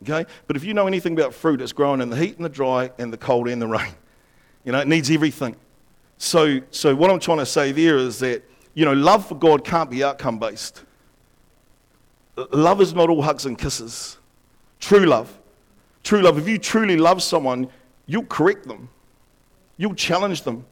okay? 0.04 0.30
But 0.46 0.56
if 0.56 0.64
you 0.64 0.76
know 0.76 0.86
anything 0.86 1.14
about 1.14 1.34
fruit, 1.34 1.60
it's 1.60 1.74
growing 1.74 2.02
in 2.02 2.12
the 2.12 2.16
heat 2.16 2.36
and 2.36 2.46
the 2.46 2.50
dry 2.50 2.92
and 3.00 3.12
the 3.12 3.18
cold 3.18 3.48
and 3.48 3.60
the 3.60 3.68
rain. 3.68 3.94
You 4.64 4.72
know, 4.72 4.80
it 4.80 4.88
needs 4.88 5.10
everything. 5.10 5.56
So, 6.20 6.62
so 6.70 6.96
what 6.96 7.10
I'm 7.10 7.20
trying 7.20 7.40
to 7.40 7.48
say 7.48 7.72
there 7.72 7.98
is 7.98 8.20
that, 8.20 8.44
you 8.76 8.86
know, 8.86 8.94
love 8.94 9.28
for 9.28 9.34
God 9.34 9.66
can't 9.66 9.90
be 9.90 10.04
outcome 10.04 10.38
based. 10.38 10.84
Love 12.52 12.80
is 12.80 12.94
not 12.94 13.10
all 13.10 13.24
hugs 13.24 13.48
and 13.48 13.58
kisses. 13.58 14.19
True 14.80 15.06
love. 15.06 15.38
True 16.04 16.22
love. 16.22 16.38
If 16.38 16.48
you 16.48 16.58
truly 16.58 16.98
love 16.98 17.22
someone, 17.22 17.70
you'll 18.06 18.26
correct 18.26 18.68
them. 18.68 18.90
You'll 19.78 19.96
challenge 19.96 20.44
them. 20.44 20.66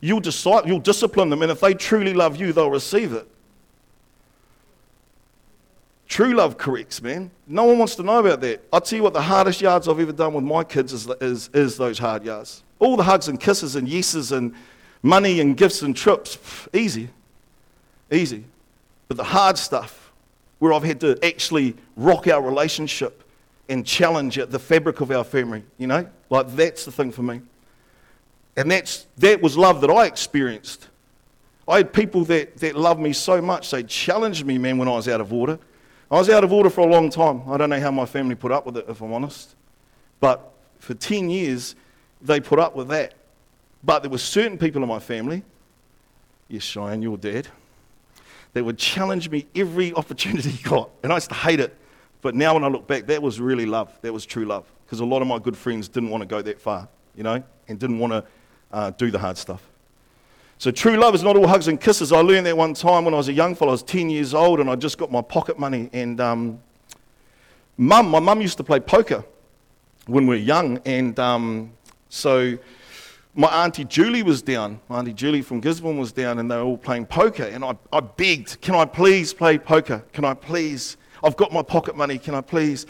You'll, 0.00 0.20
decide, 0.20 0.66
you'll 0.66 0.80
discipline 0.80 1.30
them. 1.30 1.42
And 1.42 1.50
if 1.50 1.60
they 1.60 1.74
truly 1.74 2.12
love 2.12 2.36
you, 2.36 2.52
they'll 2.52 2.70
receive 2.70 3.12
it. 3.12 3.26
True 6.08 6.34
love 6.34 6.58
corrects, 6.58 7.00
man. 7.00 7.30
No 7.46 7.64
one 7.64 7.78
wants 7.78 7.94
to 7.94 8.02
know 8.02 8.18
about 8.18 8.40
that. 8.42 8.62
I'll 8.72 8.82
tell 8.82 8.98
you 8.98 9.02
what, 9.02 9.14
the 9.14 9.22
hardest 9.22 9.62
yards 9.62 9.88
I've 9.88 9.98
ever 9.98 10.12
done 10.12 10.34
with 10.34 10.44
my 10.44 10.62
kids 10.64 10.92
is, 10.92 11.08
is, 11.20 11.48
is 11.54 11.76
those 11.76 11.98
hard 11.98 12.24
yards. 12.24 12.62
All 12.78 12.96
the 12.96 13.02
hugs 13.02 13.28
and 13.28 13.40
kisses 13.40 13.76
and 13.76 13.88
yeses 13.88 14.32
and 14.32 14.54
money 15.02 15.40
and 15.40 15.56
gifts 15.56 15.80
and 15.80 15.96
trips, 15.96 16.36
easy. 16.74 17.08
Easy. 18.10 18.44
But 19.08 19.16
the 19.16 19.24
hard 19.24 19.56
stuff, 19.56 20.12
where 20.58 20.74
I've 20.74 20.84
had 20.84 21.00
to 21.00 21.18
actually 21.24 21.76
rock 21.96 22.26
our 22.26 22.42
relationship 22.42 23.21
and 23.72 23.86
challenge 23.86 24.36
the 24.36 24.58
fabric 24.58 25.00
of 25.00 25.10
our 25.10 25.24
family, 25.24 25.64
you 25.78 25.86
know? 25.86 26.06
Like 26.28 26.54
that's 26.54 26.84
the 26.84 26.92
thing 26.92 27.10
for 27.10 27.22
me. 27.22 27.40
And 28.54 28.70
that's, 28.70 29.06
that 29.16 29.40
was 29.40 29.56
love 29.56 29.80
that 29.80 29.90
I 29.90 30.04
experienced. 30.04 30.90
I 31.66 31.78
had 31.78 31.90
people 31.90 32.26
that, 32.26 32.58
that 32.58 32.76
loved 32.76 33.00
me 33.00 33.14
so 33.14 33.40
much, 33.40 33.70
they 33.70 33.82
challenged 33.82 34.44
me, 34.44 34.58
man, 34.58 34.76
when 34.76 34.88
I 34.88 34.90
was 34.90 35.08
out 35.08 35.22
of 35.22 35.32
order. 35.32 35.58
I 36.10 36.16
was 36.16 36.28
out 36.28 36.44
of 36.44 36.52
order 36.52 36.68
for 36.68 36.82
a 36.82 36.86
long 36.86 37.08
time. 37.08 37.44
I 37.48 37.56
don't 37.56 37.70
know 37.70 37.80
how 37.80 37.90
my 37.90 38.04
family 38.04 38.34
put 38.34 38.52
up 38.52 38.66
with 38.66 38.76
it, 38.76 38.84
if 38.88 39.00
I'm 39.00 39.14
honest. 39.14 39.54
But 40.20 40.52
for 40.78 40.92
10 40.92 41.30
years, 41.30 41.74
they 42.20 42.40
put 42.40 42.58
up 42.58 42.76
with 42.76 42.88
that. 42.88 43.14
But 43.82 44.00
there 44.00 44.10
were 44.10 44.18
certain 44.18 44.58
people 44.58 44.82
in 44.82 44.88
my 44.88 44.98
family, 44.98 45.44
yes, 46.48 46.62
Cheyenne, 46.62 47.00
your 47.00 47.16
dad, 47.16 47.48
that 48.52 48.62
would 48.62 48.76
challenge 48.76 49.30
me 49.30 49.46
every 49.54 49.94
opportunity 49.94 50.50
he 50.50 50.62
got. 50.62 50.90
And 51.02 51.10
I 51.10 51.16
used 51.16 51.30
to 51.30 51.34
hate 51.34 51.58
it. 51.58 51.74
But 52.22 52.34
now 52.34 52.54
when 52.54 52.64
I 52.64 52.68
look 52.68 52.86
back, 52.86 53.06
that 53.06 53.20
was 53.20 53.40
really 53.40 53.66
love. 53.66 53.98
That 54.00 54.12
was 54.12 54.24
true 54.24 54.46
love. 54.46 54.64
Because 54.86 55.00
a 55.00 55.04
lot 55.04 55.20
of 55.20 55.28
my 55.28 55.38
good 55.38 55.56
friends 55.56 55.88
didn't 55.88 56.08
want 56.08 56.22
to 56.22 56.26
go 56.26 56.40
that 56.40 56.60
far, 56.60 56.88
you 57.14 57.22
know, 57.22 57.42
and 57.68 57.78
didn't 57.78 57.98
want 57.98 58.12
to 58.12 58.24
uh, 58.72 58.90
do 58.90 59.10
the 59.10 59.18
hard 59.18 59.36
stuff. 59.36 59.62
So 60.58 60.70
true 60.70 60.96
love 60.96 61.14
is 61.14 61.24
not 61.24 61.36
all 61.36 61.48
hugs 61.48 61.66
and 61.66 61.80
kisses. 61.80 62.12
I 62.12 62.20
learned 62.20 62.46
that 62.46 62.56
one 62.56 62.72
time 62.72 63.04
when 63.04 63.12
I 63.12 63.16
was 63.16 63.28
a 63.28 63.32
young 63.32 63.56
fellow. 63.56 63.72
I 63.72 63.74
was 63.74 63.82
10 63.82 64.08
years 64.08 64.32
old 64.32 64.60
and 64.60 64.70
I 64.70 64.76
just 64.76 64.96
got 64.96 65.10
my 65.10 65.20
pocket 65.20 65.58
money. 65.58 65.90
And 65.92 66.20
um, 66.20 66.60
mum, 67.76 68.08
my 68.08 68.20
mum 68.20 68.40
used 68.40 68.58
to 68.58 68.64
play 68.64 68.78
poker 68.78 69.24
when 70.06 70.28
we 70.28 70.36
were 70.36 70.42
young. 70.42 70.78
And 70.84 71.18
um, 71.18 71.72
so 72.08 72.56
my 73.34 73.64
auntie 73.64 73.84
Julie 73.84 74.22
was 74.22 74.40
down. 74.40 74.80
My 74.88 74.98
auntie 74.98 75.12
Julie 75.12 75.42
from 75.42 75.60
Gisborne 75.60 75.98
was 75.98 76.12
down, 76.12 76.38
and 76.38 76.50
they 76.50 76.56
were 76.56 76.62
all 76.62 76.78
playing 76.78 77.06
poker. 77.06 77.44
And 77.44 77.64
I, 77.64 77.76
I 77.92 78.00
begged, 78.00 78.60
"Can 78.60 78.74
I 78.74 78.84
please 78.84 79.32
play 79.32 79.58
poker? 79.58 80.04
Can 80.12 80.24
I 80.24 80.34
please? 80.34 80.96
I've 81.22 81.36
got 81.36 81.52
my 81.52 81.62
pocket 81.62 81.96
money. 81.96 82.18
Can 82.18 82.34
I 82.34 82.40
please?" 82.40 82.86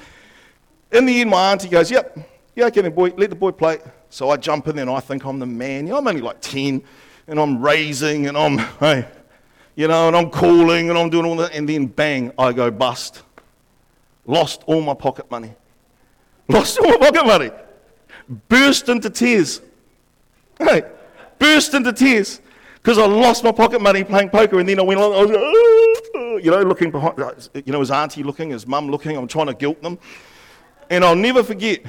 In 0.90 1.06
the 1.06 1.20
end, 1.20 1.30
my 1.30 1.52
auntie 1.52 1.68
goes, 1.68 1.90
"Yep, 1.90 2.18
yeah, 2.56 2.66
okay, 2.66 2.82
then, 2.82 2.92
boy. 2.92 3.12
Let 3.16 3.30
the 3.30 3.36
boy 3.36 3.52
play." 3.52 3.78
So 4.10 4.28
I 4.30 4.36
jump 4.36 4.68
in 4.68 4.78
and 4.78 4.90
I 4.90 5.00
think 5.00 5.24
I'm 5.24 5.38
the 5.38 5.46
man. 5.46 5.90
I'm 5.90 6.06
only 6.06 6.20
like 6.20 6.40
ten, 6.40 6.82
and 7.26 7.40
I'm 7.40 7.62
raising, 7.62 8.26
and 8.26 8.36
I'm, 8.36 8.58
hey, 8.80 9.06
you 9.74 9.88
know, 9.88 10.08
and 10.08 10.16
I'm 10.16 10.30
calling, 10.30 10.90
and 10.90 10.98
I'm 10.98 11.08
doing 11.08 11.24
all 11.24 11.36
that, 11.36 11.54
and 11.54 11.68
then 11.68 11.86
bang, 11.86 12.32
I 12.38 12.52
go 12.52 12.70
bust. 12.70 13.22
Lost 14.26 14.62
all 14.66 14.82
my 14.82 14.94
pocket 14.94 15.30
money. 15.30 15.54
Lost 16.48 16.78
all 16.78 16.88
my 16.88 16.96
pocket 16.98 17.26
money. 17.26 17.50
Burst 18.48 18.88
into 18.88 19.10
tears. 19.10 19.60
Hey, 20.58 20.82
burst 21.38 21.74
into 21.74 21.92
tears 21.92 22.40
because 22.74 22.98
I 22.98 23.06
lost 23.06 23.44
my 23.44 23.52
pocket 23.52 23.80
money 23.80 24.04
playing 24.04 24.30
poker, 24.30 24.58
and 24.60 24.68
then 24.68 24.78
I 24.78 24.82
went 24.82 25.00
I 25.00 25.06
was, 25.06 25.30
you 26.14 26.50
know, 26.50 26.62
looking 26.62 26.90
behind, 26.90 27.18
you 27.54 27.72
know, 27.72 27.80
his 27.80 27.90
auntie 27.90 28.22
looking, 28.22 28.50
his 28.50 28.66
mum 28.66 28.88
looking. 28.88 29.16
I'm 29.16 29.28
trying 29.28 29.46
to 29.46 29.54
guilt 29.54 29.82
them, 29.82 29.98
and 30.90 31.04
I'll 31.04 31.16
never 31.16 31.42
forget. 31.42 31.82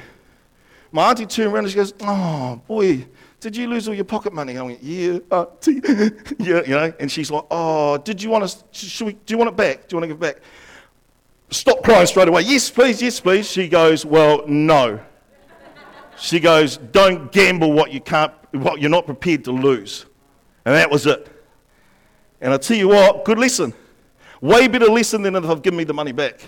My 0.92 1.10
auntie 1.10 1.26
turned 1.26 1.52
around 1.52 1.64
and 1.64 1.70
she 1.70 1.76
goes, 1.76 1.94
"Oh 2.00 2.60
boy, 2.66 3.06
did 3.40 3.56
you 3.56 3.66
lose 3.66 3.88
all 3.88 3.94
your 3.94 4.04
pocket 4.04 4.32
money?" 4.32 4.56
I 4.56 4.62
went, 4.62 4.82
"Yeah, 4.82 5.18
auntie, 5.30 5.80
yeah, 6.38 6.62
you 6.62 6.74
know." 6.74 6.92
And 7.00 7.10
she's 7.10 7.30
like, 7.30 7.44
"Oh, 7.50 7.98
did 7.98 8.22
you 8.22 8.30
want 8.30 8.48
to? 8.48 8.64
Should 8.72 9.06
we? 9.06 9.12
Do 9.14 9.34
you 9.34 9.38
want 9.38 9.50
it 9.50 9.56
back? 9.56 9.88
Do 9.88 9.94
you 9.94 10.00
want 10.00 10.04
to 10.04 10.14
give 10.14 10.22
it 10.22 10.34
back?" 10.34 10.42
Stop 11.50 11.82
crying 11.82 12.06
straight 12.06 12.28
away. 12.28 12.42
Yes, 12.42 12.70
please. 12.70 13.02
Yes, 13.02 13.20
please. 13.20 13.50
She 13.50 13.68
goes, 13.68 14.04
"Well, 14.06 14.46
no." 14.46 15.00
She 16.16 16.38
goes, 16.38 16.76
"Don't 16.76 17.32
gamble 17.32 17.72
what 17.72 17.92
you 17.92 18.00
can't 18.00 18.32
what 18.54 18.80
you're 18.80 18.90
not 18.90 19.06
prepared 19.06 19.44
to 19.44 19.52
lose. 19.52 20.06
And 20.64 20.74
that 20.74 20.90
was 20.90 21.06
it. 21.06 21.28
And 22.40 22.52
I 22.52 22.56
tell 22.56 22.76
you 22.76 22.88
what, 22.88 23.24
good 23.24 23.38
lesson. 23.38 23.74
Way 24.40 24.68
better 24.68 24.86
lesson 24.86 25.22
than 25.22 25.36
if 25.36 25.44
I've 25.44 25.62
given 25.62 25.78
me 25.78 25.84
the 25.84 25.94
money 25.94 26.12
back. 26.12 26.40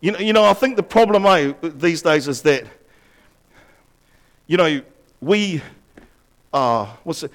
You 0.00 0.12
know, 0.12 0.18
you 0.18 0.32
know 0.32 0.44
I 0.44 0.54
think 0.54 0.76
the 0.76 0.82
problem 0.82 1.26
eh, 1.26 1.52
these 1.62 2.02
days 2.02 2.28
is 2.28 2.42
that, 2.42 2.64
you 4.46 4.56
know, 4.56 4.80
we 5.20 5.62
are, 6.52 6.86
what's 7.04 7.22
it? 7.22 7.32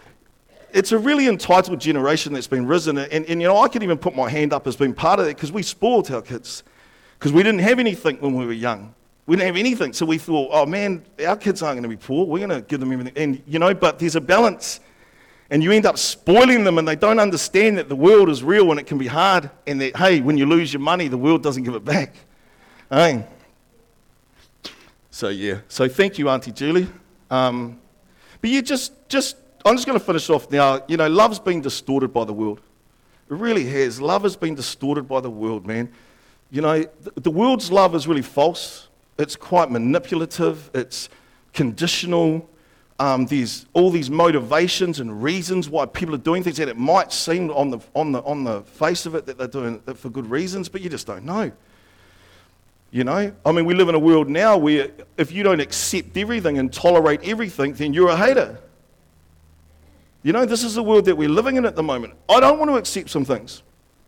It's 0.74 0.92
a 0.92 0.98
really 0.98 1.28
entitled 1.28 1.80
generation 1.80 2.34
that's 2.34 2.48
been 2.48 2.66
risen. 2.66 2.98
And, 2.98 3.26
and 3.26 3.42
you 3.42 3.48
know, 3.48 3.58
I 3.62 3.70
can 3.70 3.82
even 3.84 3.98
put 3.98 4.16
my 4.16 4.30
hand 4.30 4.52
up 4.52 4.68
as 4.68 4.76
being 4.76 4.94
part 4.94 5.20
of 5.20 5.26
that 5.26 5.36
because 5.36 5.52
we 5.52 5.64
spoiled 5.64 6.12
our 6.12 6.22
kids. 6.22 6.64
Because 7.18 7.32
we 7.32 7.44
didn't 7.44 7.62
have 7.62 7.80
anything 7.80 8.18
when 8.18 8.34
we 8.36 8.46
were 8.46 8.52
young. 8.52 8.94
We 9.26 9.38
didn't 9.38 9.48
have 9.48 9.58
anything, 9.58 9.94
so 9.94 10.06
we 10.06 10.18
thought, 10.18 10.50
oh 10.52 10.66
man, 10.66 11.04
our 11.26 11.38
kids 11.38 11.64
aren't 11.64 11.78
going 11.78 11.90
to 11.90 11.90
be 11.90 11.96
poor. 11.96 12.26
We're 12.26 12.46
going 12.46 12.62
to 12.62 12.68
give 12.68 12.80
them 12.80 12.92
everything. 12.92 13.14
And, 13.16 13.42
you 13.48 13.58
know, 13.58 13.74
but 13.74 13.98
there's 13.98 14.16
a 14.16 14.22
balance. 14.22 14.82
And 15.50 15.64
you 15.64 15.72
end 15.72 15.86
up 15.86 15.98
spoiling 15.98 16.64
them, 16.64 16.78
and 16.78 16.88
they 16.88 16.96
don't 16.96 17.20
understand 17.20 17.78
that 17.78 17.88
the 17.88 17.96
world 17.96 18.30
is 18.30 18.44
real 18.44 18.72
and 18.72 18.80
it 18.80 18.88
can 18.88 18.98
be 18.98 19.08
hard. 19.08 19.50
And 19.68 19.80
that, 19.82 19.96
hey, 19.96 20.22
when 20.22 20.38
you 20.38 20.46
lose 20.46 20.74
your 20.74 20.82
money, 20.82 21.08
the 21.08 21.18
world 21.18 21.44
doesn't 21.44 21.64
give 21.64 21.76
it 21.76 21.86
back. 21.86 22.16
Hey. 22.90 23.26
So, 25.12 25.30
yeah. 25.30 25.60
So, 25.68 25.88
thank 25.88 26.18
you, 26.18 26.30
Auntie 26.30 26.52
Julie. 26.52 26.88
Um, 27.30 27.80
but 28.42 28.50
you 28.50 28.62
just, 28.62 28.94
just, 29.08 29.38
I'm 29.66 29.76
just 29.76 29.88
going 29.88 30.00
to 30.00 30.04
finish 30.06 30.30
off 30.30 30.50
now. 30.50 30.84
You 30.88 30.98
know, 30.98 31.08
love's 31.08 31.40
been 31.40 31.62
distorted 31.62 32.10
by 32.10 32.26
the 32.26 32.34
world. 32.34 32.60
It 33.30 33.36
really 33.36 33.66
has. 33.66 34.02
Love 34.02 34.24
has 34.24 34.36
been 34.36 34.56
distorted 34.56 35.08
by 35.08 35.22
the 35.22 35.30
world, 35.30 35.66
man. 35.66 35.92
You 36.52 36.62
know, 36.62 36.82
the, 36.82 37.22
the 37.22 37.32
world's 37.32 37.72
love 37.72 37.96
is 37.96 38.08
really 38.08 38.22
false 38.22 38.88
it's 39.18 39.36
quite 39.36 39.72
manipulative, 39.72 40.70
it's 40.74 41.10
conditional. 41.54 42.50
Um, 42.98 43.26
there's 43.26 43.66
all 43.74 43.90
these 43.90 44.10
motivations 44.10 45.02
and 45.02 45.22
reasons 45.22 45.70
why 45.70 45.86
people 45.86 46.16
are 46.16 46.20
doing 46.20 46.44
things 46.44 46.58
that 46.58 46.70
it 46.70 46.78
might 46.78 47.12
seem 47.12 47.50
on 47.52 47.70
the, 47.70 47.80
on, 47.94 48.14
the, 48.14 48.22
on 48.22 48.46
the 48.46 48.62
face 48.62 49.06
of 49.06 49.16
it 49.16 49.26
that 49.26 49.38
they're 49.38 49.48
doing 49.48 49.82
it 49.86 49.98
for 49.98 50.10
good 50.10 50.30
reasons, 50.30 50.70
but 50.70 50.82
you 50.82 50.90
just 50.90 51.06
don't 51.06 51.26
know. 51.26 51.52
You 52.92 53.04
know? 53.04 53.34
I 53.46 53.52
mean, 53.52 53.66
we 53.66 53.74
live 53.74 53.90
in 53.90 53.96
a 53.96 54.00
world 54.00 54.30
now 54.30 54.58
where 54.58 54.92
if 55.18 55.34
you 55.34 55.44
don't 55.44 55.60
accept 55.60 56.16
everything 56.16 56.58
and 56.58 56.72
tolerate 56.72 57.20
everything, 57.24 57.74
then 57.74 57.94
you're 57.94 58.10
a 58.10 58.16
hater. 58.16 58.60
You 60.24 60.32
know, 60.32 60.46
this 60.46 60.64
is 60.64 60.76
the 60.76 60.84
world 60.84 61.04
that 61.06 61.16
we're 61.18 61.30
living 61.30 61.58
in 61.58 61.66
at 61.66 61.76
the 61.76 61.84
moment. 61.84 62.14
I 62.30 62.40
don't 62.40 62.58
want 62.58 62.72
to 62.72 62.78
accept 62.78 63.10
some 63.10 63.26
things. 63.26 63.62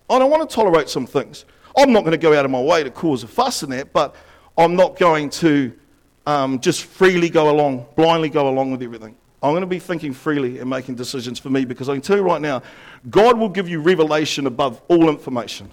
I 0.10 0.18
don't 0.18 0.32
want 0.32 0.50
to 0.50 0.56
tolerate 0.56 0.88
some 0.88 1.06
things. 1.06 1.44
I'm 1.76 1.92
not 1.92 2.02
going 2.02 2.14
to 2.14 2.18
go 2.18 2.34
out 2.34 2.46
of 2.46 2.52
my 2.52 2.62
way 2.62 2.84
to 2.84 2.90
cause 2.90 3.22
a 3.24 3.28
fuss 3.28 3.62
in 3.62 3.70
that, 3.72 3.92
but 3.92 4.16
I'm 4.58 4.76
not 4.78 4.98
going 4.98 5.30
to 5.32 5.78
um, 6.28 6.60
just 6.60 6.84
freely 6.84 7.30
go 7.30 7.50
along, 7.50 7.86
blindly 7.96 8.30
go 8.30 8.50
along 8.50 8.72
with 8.72 8.84
everything. 8.84 9.16
I'm 9.42 9.52
going 9.52 9.62
to 9.62 9.68
be 9.68 9.80
thinking 9.80 10.14
freely 10.14 10.60
and 10.60 10.70
making 10.70 10.96
decisions 10.96 11.40
for 11.40 11.50
me 11.50 11.64
because 11.64 11.88
I 11.88 11.94
can 11.94 12.02
tell 12.02 12.18
you 12.18 12.24
right 12.24 12.42
now, 12.42 12.64
God 13.10 13.40
will 13.40 13.50
give 13.50 13.70
you 13.70 13.80
revelation 13.80 14.46
above 14.46 14.82
all 14.90 15.10
information. 15.10 15.72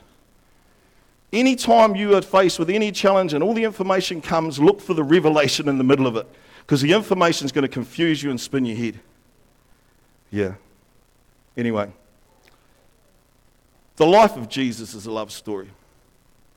Anytime 1.33 1.97
you 1.97 2.15
are 2.15 2.23
faced 2.23 2.61
with 2.61 2.71
any 2.71 2.93
challenge 2.93 3.35
and 3.35 3.43
all 3.43 3.53
the 3.53 3.65
information 3.65 4.21
comes, 4.21 4.61
look 4.61 4.81
for 4.81 4.95
the 4.95 5.03
revelation 5.03 5.69
in 5.69 5.77
the 5.77 5.83
middle 5.83 6.07
of 6.07 6.15
it 6.15 6.29
because 6.61 6.81
the 6.81 6.93
information 6.93 7.47
is 7.47 7.51
going 7.51 7.63
to 7.63 7.69
confuse 7.69 8.23
you 8.23 8.31
and 8.31 8.41
spin 8.41 8.65
your 8.65 8.77
head. 8.77 9.01
Yeah. 10.31 10.55
Anyway, 11.57 11.91
the 13.97 14.07
life 14.07 14.37
of 14.37 14.49
Jesus 14.49 14.95
is 14.95 15.07
a 15.07 15.11
love 15.11 15.33
story. 15.33 15.69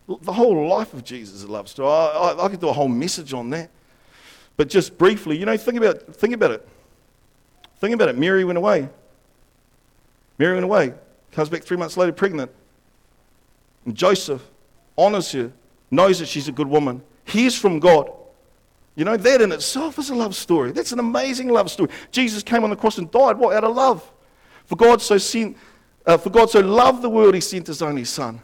The 0.07 0.33
whole 0.33 0.67
life 0.67 0.93
of 0.93 1.03
Jesus 1.03 1.37
is 1.37 1.43
a 1.43 1.51
love 1.51 1.67
story. 1.67 1.89
I, 1.89 2.33
I, 2.33 2.45
I 2.45 2.49
could 2.49 2.59
do 2.59 2.69
a 2.69 2.73
whole 2.73 2.87
message 2.87 3.33
on 3.33 3.49
that. 3.49 3.71
But 4.57 4.69
just 4.69 4.97
briefly, 4.97 5.37
you 5.37 5.45
know, 5.45 5.55
think 5.55 5.77
about, 5.77 6.15
think 6.15 6.33
about 6.33 6.51
it. 6.51 6.67
Think 7.79 7.93
about 7.93 8.09
it. 8.09 8.17
Mary 8.17 8.43
went 8.43 8.57
away. 8.57 8.89
Mary 10.39 10.53
went 10.53 10.65
away. 10.65 10.93
Comes 11.31 11.49
back 11.49 11.63
three 11.63 11.77
months 11.77 11.95
later 11.95 12.11
pregnant. 12.11 12.51
And 13.85 13.95
Joseph 13.95 14.43
honors 14.97 15.31
her, 15.31 15.51
knows 15.91 16.19
that 16.19 16.27
she's 16.27 16.47
a 16.47 16.51
good 16.51 16.67
woman, 16.67 17.01
hears 17.23 17.55
from 17.57 17.79
God. 17.79 18.11
You 18.95 19.05
know, 19.05 19.15
that 19.15 19.41
in 19.41 19.51
itself 19.51 19.99
is 19.99 20.09
a 20.09 20.15
love 20.15 20.35
story. 20.35 20.71
That's 20.71 20.91
an 20.91 20.97
amazing 20.99 21.49
love 21.49 21.69
story. 21.69 21.91
Jesus 22.11 22.41
came 22.41 22.63
on 22.63 22.71
the 22.71 22.75
cross 22.75 22.97
and 22.97 23.09
died, 23.11 23.37
what? 23.37 23.55
Out 23.55 23.63
of 23.63 23.75
love. 23.75 24.11
For 24.65 24.75
God 24.75 25.01
so 25.01 25.19
sent, 25.19 25.55
uh, 26.05 26.17
for 26.17 26.31
God 26.31 26.49
so 26.49 26.61
loved 26.61 27.03
the 27.03 27.09
world, 27.09 27.35
he 27.35 27.41
sent 27.41 27.67
his 27.67 27.83
only 27.83 28.05
son. 28.05 28.41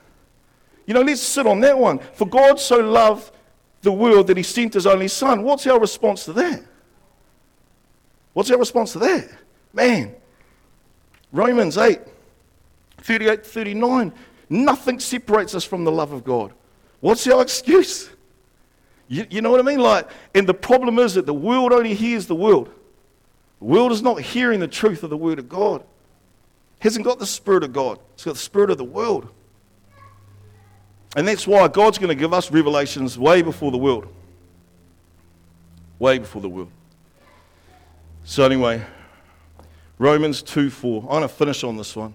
You 0.86 0.94
know, 0.94 1.02
let's 1.02 1.22
sit 1.22 1.48
on 1.48 1.60
that 1.62 1.78
one. 1.78 1.98
For 1.98 2.28
God 2.28 2.60
so 2.60 2.78
loved 2.78 3.33
the 3.84 3.92
world 3.92 4.28
that 4.28 4.38
he 4.38 4.44
sent 4.44 4.74
his 4.74 4.88
only 4.88 5.08
son. 5.08 5.44
What's 5.44 5.68
our 5.68 5.80
response 5.80 6.26
to 6.26 6.34
that? 6.34 6.64
What's 8.34 8.50
our 8.50 8.58
response 8.58 8.94
to 8.94 9.00
that? 9.00 9.30
Man, 9.74 10.16
Romans 11.32 11.78
8, 11.78 12.00
38 12.98 13.46
39. 13.46 14.14
Nothing 14.50 15.00
separates 15.00 15.54
us 15.56 15.64
from 15.64 15.84
the 15.84 15.92
love 15.92 16.12
of 16.12 16.24
God. 16.24 16.54
What's 17.00 17.28
our 17.28 17.42
excuse? 17.42 18.10
You, 19.08 19.26
you 19.30 19.42
know 19.42 19.52
what 19.52 19.60
I 19.60 19.64
mean? 19.64 19.80
Like, 19.80 20.10
and 20.34 20.48
the 20.48 20.54
problem 20.54 21.00
is 21.00 21.16
that 21.16 21.26
the 21.26 21.34
world 21.34 21.74
only 21.74 21.94
hears 21.94 22.28
the 22.28 22.36
world. 22.36 22.74
The 23.60 23.66
world 23.66 23.92
is 23.92 24.02
not 24.02 24.22
hearing 24.22 24.60
the 24.60 24.68
truth 24.68 25.04
of 25.04 25.10
the 25.10 25.18
Word 25.18 25.40
of 25.40 25.50
God. 25.50 25.82
It 25.82 26.84
hasn't 26.84 27.06
got 27.06 27.20
the 27.20 27.26
Spirit 27.26 27.64
of 27.64 27.74
God, 27.74 28.00
it's 28.14 28.24
got 28.24 28.34
the 28.34 28.40
Spirit 28.40 28.70
of 28.70 28.78
the 28.78 28.84
world. 28.84 29.28
And 31.16 31.28
that's 31.28 31.46
why 31.46 31.68
God's 31.68 31.98
going 31.98 32.10
to 32.10 32.16
give 32.16 32.34
us 32.34 32.52
revelations 32.52 33.18
way 33.18 33.42
before 33.42 33.72
the 33.72 33.78
world. 33.78 34.08
Way 36.00 36.18
before 36.18 36.42
the 36.42 36.50
world. 36.50 36.72
So, 38.24 38.44
anyway, 38.44 38.84
Romans 40.00 40.42
2 40.42 40.70
4. 40.70 41.04
I'm 41.04 41.08
going 41.08 41.22
to 41.22 41.28
finish 41.28 41.64
on 41.64 41.78
this 41.78 41.96
one. 41.96 42.14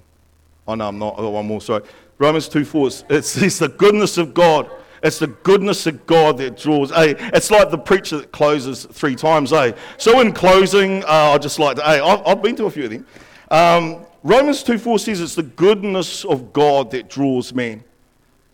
Oh, 0.66 0.74
no, 0.74 0.88
I'm 0.88 0.98
not. 0.98 1.14
I've 1.14 1.20
got 1.20 1.32
one 1.32 1.46
more, 1.46 1.60
sorry. 1.60 1.84
Romans 2.18 2.48
2 2.48 2.64
4. 2.64 2.86
It's, 2.86 3.04
it's, 3.08 3.36
it's 3.42 3.58
the 3.58 3.68
goodness 3.68 4.18
of 4.18 4.34
God. 4.34 4.70
It's 5.02 5.20
the 5.20 5.28
goodness 5.28 5.86
of 5.86 6.06
God 6.06 6.38
that 6.38 6.56
draws. 6.56 6.90
Hey, 6.90 7.14
it's 7.32 7.50
like 7.52 7.70
the 7.70 7.78
preacher 7.78 8.18
that 8.18 8.32
closes 8.32 8.84
three 8.86 9.14
times. 9.14 9.50
Hey, 9.50 9.74
so 9.96 10.20
in 10.20 10.32
closing, 10.32 11.04
uh, 11.04 11.32
I'd 11.34 11.42
just 11.42 11.60
like 11.60 11.76
to. 11.76 11.82
Hey, 11.82 12.00
I've, 12.00 12.26
I've 12.26 12.42
been 12.42 12.56
to 12.56 12.64
a 12.64 12.70
few 12.70 12.84
of 12.84 12.90
them. 12.90 13.06
Um, 13.50 14.06
Romans 14.24 14.62
2 14.64 14.78
4 14.78 14.98
says 14.98 15.20
it's 15.20 15.36
the 15.36 15.44
goodness 15.44 16.24
of 16.24 16.52
God 16.52 16.90
that 16.90 17.08
draws 17.08 17.54
man. 17.54 17.84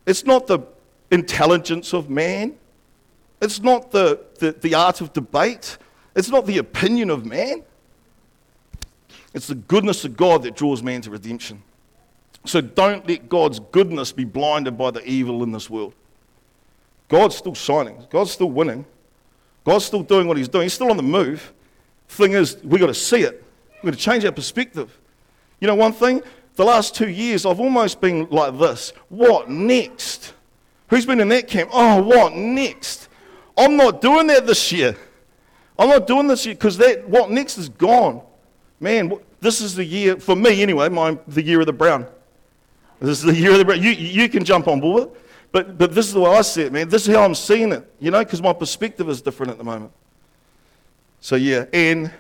It's 0.07 0.25
not 0.25 0.47
the 0.47 0.61
intelligence 1.11 1.93
of 1.93 2.11
man. 2.11 2.57
It's 3.41 3.61
not 3.61 3.91
the, 3.91 4.25
the, 4.39 4.53
the 4.53 4.75
art 4.75 5.01
of 5.01 5.13
debate. 5.13 5.79
It's 6.15 6.31
not 6.31 6.47
the 6.47 6.59
opinion 6.59 7.11
of 7.11 7.25
man. 7.27 7.63
It's 9.33 9.49
the 9.49 9.55
goodness 9.57 10.05
of 10.05 10.17
God 10.17 10.45
that 10.45 10.55
draws 10.55 10.83
man 10.83 11.01
to 11.03 11.11
redemption. 11.11 11.63
So 12.45 12.61
don't 12.61 13.07
let 13.09 13.29
God's 13.29 13.59
goodness 13.59 14.13
be 14.13 14.25
blinded 14.25 14.79
by 14.79 14.91
the 14.91 15.05
evil 15.09 15.43
in 15.43 15.51
this 15.51 15.69
world. 15.69 15.95
God's 17.09 17.37
still 17.37 17.55
shining. 17.55 18.07
God's 18.11 18.31
still 18.31 18.51
winning. 18.51 18.85
God's 19.65 19.85
still 19.87 20.03
doing 20.03 20.29
what 20.29 20.37
he's 20.37 20.49
doing. 20.49 20.65
He's 20.65 20.75
still 20.75 20.91
on 20.91 20.97
the 20.97 21.03
move. 21.03 21.53
Thing 22.09 22.33
is, 22.33 22.57
we've 22.63 22.81
got 22.81 22.89
to 22.89 22.95
see 22.95 23.23
it. 23.23 23.43
We've 23.83 23.93
got 23.93 23.99
to 23.99 24.05
change 24.05 24.25
our 24.25 24.33
perspective. 24.33 24.97
You 25.61 25.67
know, 25.67 25.75
one 25.75 25.93
thing, 25.93 26.23
the 26.57 26.65
last 26.65 26.95
two 26.95 27.09
years, 27.09 27.45
I've 27.47 27.61
almost 27.61 28.01
been 28.01 28.29
like 28.31 28.59
this. 28.59 28.93
What 29.09 29.51
next? 29.51 30.35
Who's 30.89 31.07
been 31.07 31.21
in 31.21 31.29
that 31.31 31.49
camp? 31.49 31.71
Oh, 31.73 32.03
what 32.03 32.35
next? 32.35 33.09
I'm 33.57 33.77
not 33.77 34.01
doing 34.01 34.27
that 34.29 34.47
this 34.47 34.73
year. 34.73 34.97
I'm 35.79 35.89
not 35.89 36.07
doing 36.07 36.29
this 36.29 36.47
year 36.47 36.55
because 36.55 36.77
that 36.79 37.09
what 37.09 37.31
next 37.31 37.59
is 37.59 37.69
gone. 37.69 38.23
Man, 38.79 39.13
this 39.41 39.61
is 39.61 39.75
the 39.75 39.85
year, 39.85 40.17
for 40.17 40.37
me 40.37 40.63
anyway, 40.63 40.89
my, 40.89 41.19
the 41.27 41.43
year 41.43 41.61
of 41.61 41.67
the 41.67 41.73
brown. 41.73 42.07
This 43.01 43.19
is 43.19 43.25
the 43.25 43.35
year 43.35 43.53
of 43.53 43.59
the 43.59 43.65
brown. 43.65 43.83
You, 43.83 43.91
you 43.91 44.29
can 44.29 44.45
jump 44.45 44.69
on 44.69 44.81
board. 44.81 45.11
But, 45.55 45.79
but 45.79 45.95
this 45.95 46.09
is 46.09 46.15
the 46.15 46.21
way 46.21 46.33
I 46.33 46.41
see 46.41 46.63
it, 46.63 46.73
man. 46.73 46.89
This 46.89 47.07
is 47.07 47.15
how 47.15 47.23
I'm 47.23 47.35
seeing 47.37 47.71
it, 47.71 47.89
you 48.01 48.11
know, 48.11 48.19
because 48.19 48.43
my 48.43 48.53
perspective 48.53 49.09
is 49.09 49.23
different 49.23 49.53
at 49.53 49.59
the 49.59 49.63
moment. 49.63 49.93
So, 51.21 51.37
yeah. 51.37 51.67
And 51.73 52.11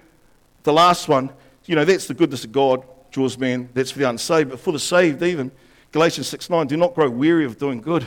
the 0.63 0.73
last 0.73 1.09
one, 1.09 1.31
you 1.67 1.75
know, 1.75 1.85
that's 1.85 2.07
the 2.07 2.15
goodness 2.15 2.45
of 2.45 2.53
God, 2.53 2.85
draws 3.15 3.39
man. 3.39 3.69
That's 3.73 3.91
for 3.91 4.01
the 4.01 4.09
unsaved. 4.11 4.51
But 4.51 4.61
for 4.61 4.73
the 4.73 4.79
saved, 4.79 5.23
even, 5.23 5.51
Galatians 5.93 6.29
6 6.29 6.51
9, 6.51 6.67
do 6.67 6.77
not 6.77 6.95
grow 6.95 7.09
weary 7.09 7.45
of 7.45 7.59
doing 7.59 7.81
good. 7.81 8.07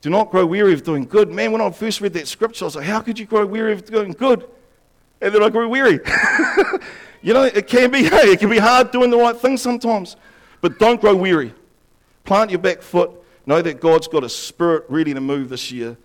Do 0.00 0.10
not 0.10 0.30
grow 0.30 0.46
weary 0.46 0.72
of 0.72 0.84
doing 0.84 1.04
good. 1.04 1.30
Man, 1.30 1.52
when 1.52 1.60
I 1.60 1.70
first 1.70 2.00
read 2.00 2.12
that 2.14 2.28
scripture, 2.28 2.64
I 2.64 2.66
was 2.66 2.76
like, 2.76 2.86
how 2.86 3.00
could 3.00 3.18
you 3.18 3.26
grow 3.26 3.44
weary 3.44 3.72
of 3.72 3.84
doing 3.84 4.12
good? 4.12 4.48
And 5.20 5.34
then 5.34 5.42
I 5.42 5.50
grew 5.50 5.68
weary. 5.68 6.00
you 7.22 7.34
know, 7.34 7.42
it 7.42 7.66
can 7.66 7.90
be, 7.90 8.04
hey, 8.08 8.32
it 8.32 8.38
can 8.40 8.48
be 8.48 8.58
hard 8.58 8.92
doing 8.92 9.10
the 9.10 9.18
right 9.18 9.36
thing 9.36 9.56
sometimes. 9.56 10.16
But 10.60 10.78
don't 10.78 11.00
grow 11.00 11.16
weary. 11.16 11.52
Plant 12.24 12.50
your 12.50 12.60
back 12.60 12.82
foot 12.82 13.20
Know 13.46 13.62
that 13.62 13.80
God's 13.80 14.06
got 14.06 14.22
a 14.22 14.28
spirit 14.28 14.84
ready 14.88 15.14
to 15.14 15.20
move 15.20 15.48
this 15.48 15.72
year, 15.72 15.96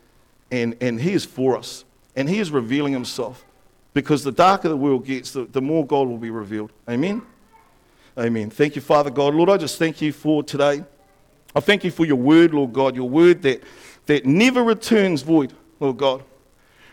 and, 0.49 0.75
and 0.81 0.99
He 0.99 1.13
is 1.13 1.25
for 1.25 1.55
us. 1.55 1.85
And 2.15 2.29
He 2.29 2.39
is 2.39 2.49
revealing 2.49 2.93
Himself. 2.93 3.45
Because 3.93 4.23
the 4.23 4.31
darker 4.31 4.67
the 4.67 4.75
world 4.77 5.05
gets, 5.05 5.31
the, 5.31 5.45
the 5.45 5.61
more 5.61 5.85
God 5.85 6.07
will 6.07 6.17
be 6.17 6.29
revealed. 6.29 6.71
Amen? 6.89 7.21
Amen. 8.17 8.49
Thank 8.49 8.75
you, 8.75 8.81
Father 8.81 9.09
God. 9.09 9.33
Lord, 9.33 9.49
I 9.49 9.57
just 9.57 9.77
thank 9.77 10.01
you 10.01 10.13
for 10.13 10.41
today. 10.41 10.83
I 11.53 11.59
thank 11.59 11.83
you 11.83 11.91
for 11.91 12.05
your 12.05 12.15
word, 12.15 12.53
Lord 12.53 12.71
God, 12.71 12.95
your 12.95 13.09
word 13.09 13.41
that, 13.41 13.61
that 14.05 14.25
never 14.25 14.63
returns 14.63 15.21
void, 15.21 15.53
Lord 15.79 15.97
God. 15.97 16.23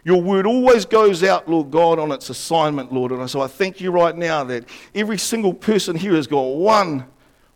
Your 0.04 0.20
word 0.20 0.46
always 0.46 0.84
goes 0.84 1.22
out, 1.22 1.48
Lord 1.48 1.70
God, 1.70 2.00
on 2.00 2.10
its 2.10 2.28
assignment, 2.28 2.92
Lord. 2.92 3.12
And 3.12 3.30
so 3.30 3.40
I 3.40 3.46
thank 3.46 3.80
you 3.80 3.92
right 3.92 4.16
now 4.16 4.42
that 4.44 4.64
every 4.96 5.16
single 5.16 5.54
person 5.54 5.94
here 5.94 6.14
has 6.14 6.26
got 6.26 6.42
one 6.42 7.06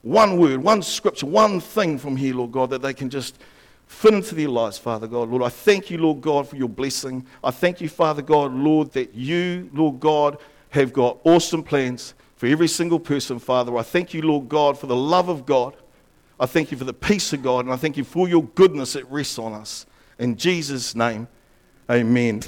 one 0.06 0.38
word, 0.38 0.62
one 0.62 0.82
scripture, 0.82 1.26
one 1.26 1.58
thing 1.58 1.98
from 1.98 2.16
here, 2.16 2.32
Lord 2.32 2.52
God, 2.52 2.70
that 2.70 2.80
they 2.80 2.94
can 2.94 3.10
just 3.10 3.40
fit 3.88 4.14
into 4.14 4.36
their 4.36 4.48
lives, 4.48 4.78
Father 4.78 5.08
God. 5.08 5.28
Lord, 5.28 5.42
I 5.42 5.48
thank 5.48 5.90
you, 5.90 5.98
Lord 5.98 6.20
God, 6.20 6.48
for 6.48 6.54
your 6.54 6.68
blessing. 6.68 7.26
I 7.42 7.50
thank 7.50 7.80
you, 7.80 7.88
Father 7.88 8.22
God, 8.22 8.52
Lord, 8.52 8.92
that 8.92 9.16
you, 9.16 9.68
Lord 9.74 9.98
God, 9.98 10.38
have 10.70 10.92
got 10.92 11.18
awesome 11.24 11.64
plans 11.64 12.14
for 12.36 12.46
every 12.46 12.68
single 12.68 13.00
person, 13.00 13.38
Father. 13.38 13.76
I 13.76 13.82
thank 13.82 14.14
you, 14.14 14.22
Lord 14.22 14.48
God, 14.48 14.78
for 14.78 14.86
the 14.86 14.96
love 14.96 15.28
of 15.28 15.46
God. 15.46 15.74
I 16.38 16.46
thank 16.46 16.70
you 16.70 16.76
for 16.76 16.84
the 16.84 16.92
peace 16.92 17.32
of 17.32 17.42
God, 17.42 17.64
and 17.64 17.72
I 17.72 17.76
thank 17.76 17.96
you 17.96 18.04
for 18.04 18.28
your 18.28 18.44
goodness 18.44 18.92
that 18.92 19.10
rests 19.10 19.38
on 19.38 19.54
us. 19.54 19.86
In 20.18 20.36
Jesus' 20.36 20.94
name, 20.94 21.28
amen. 21.90 22.42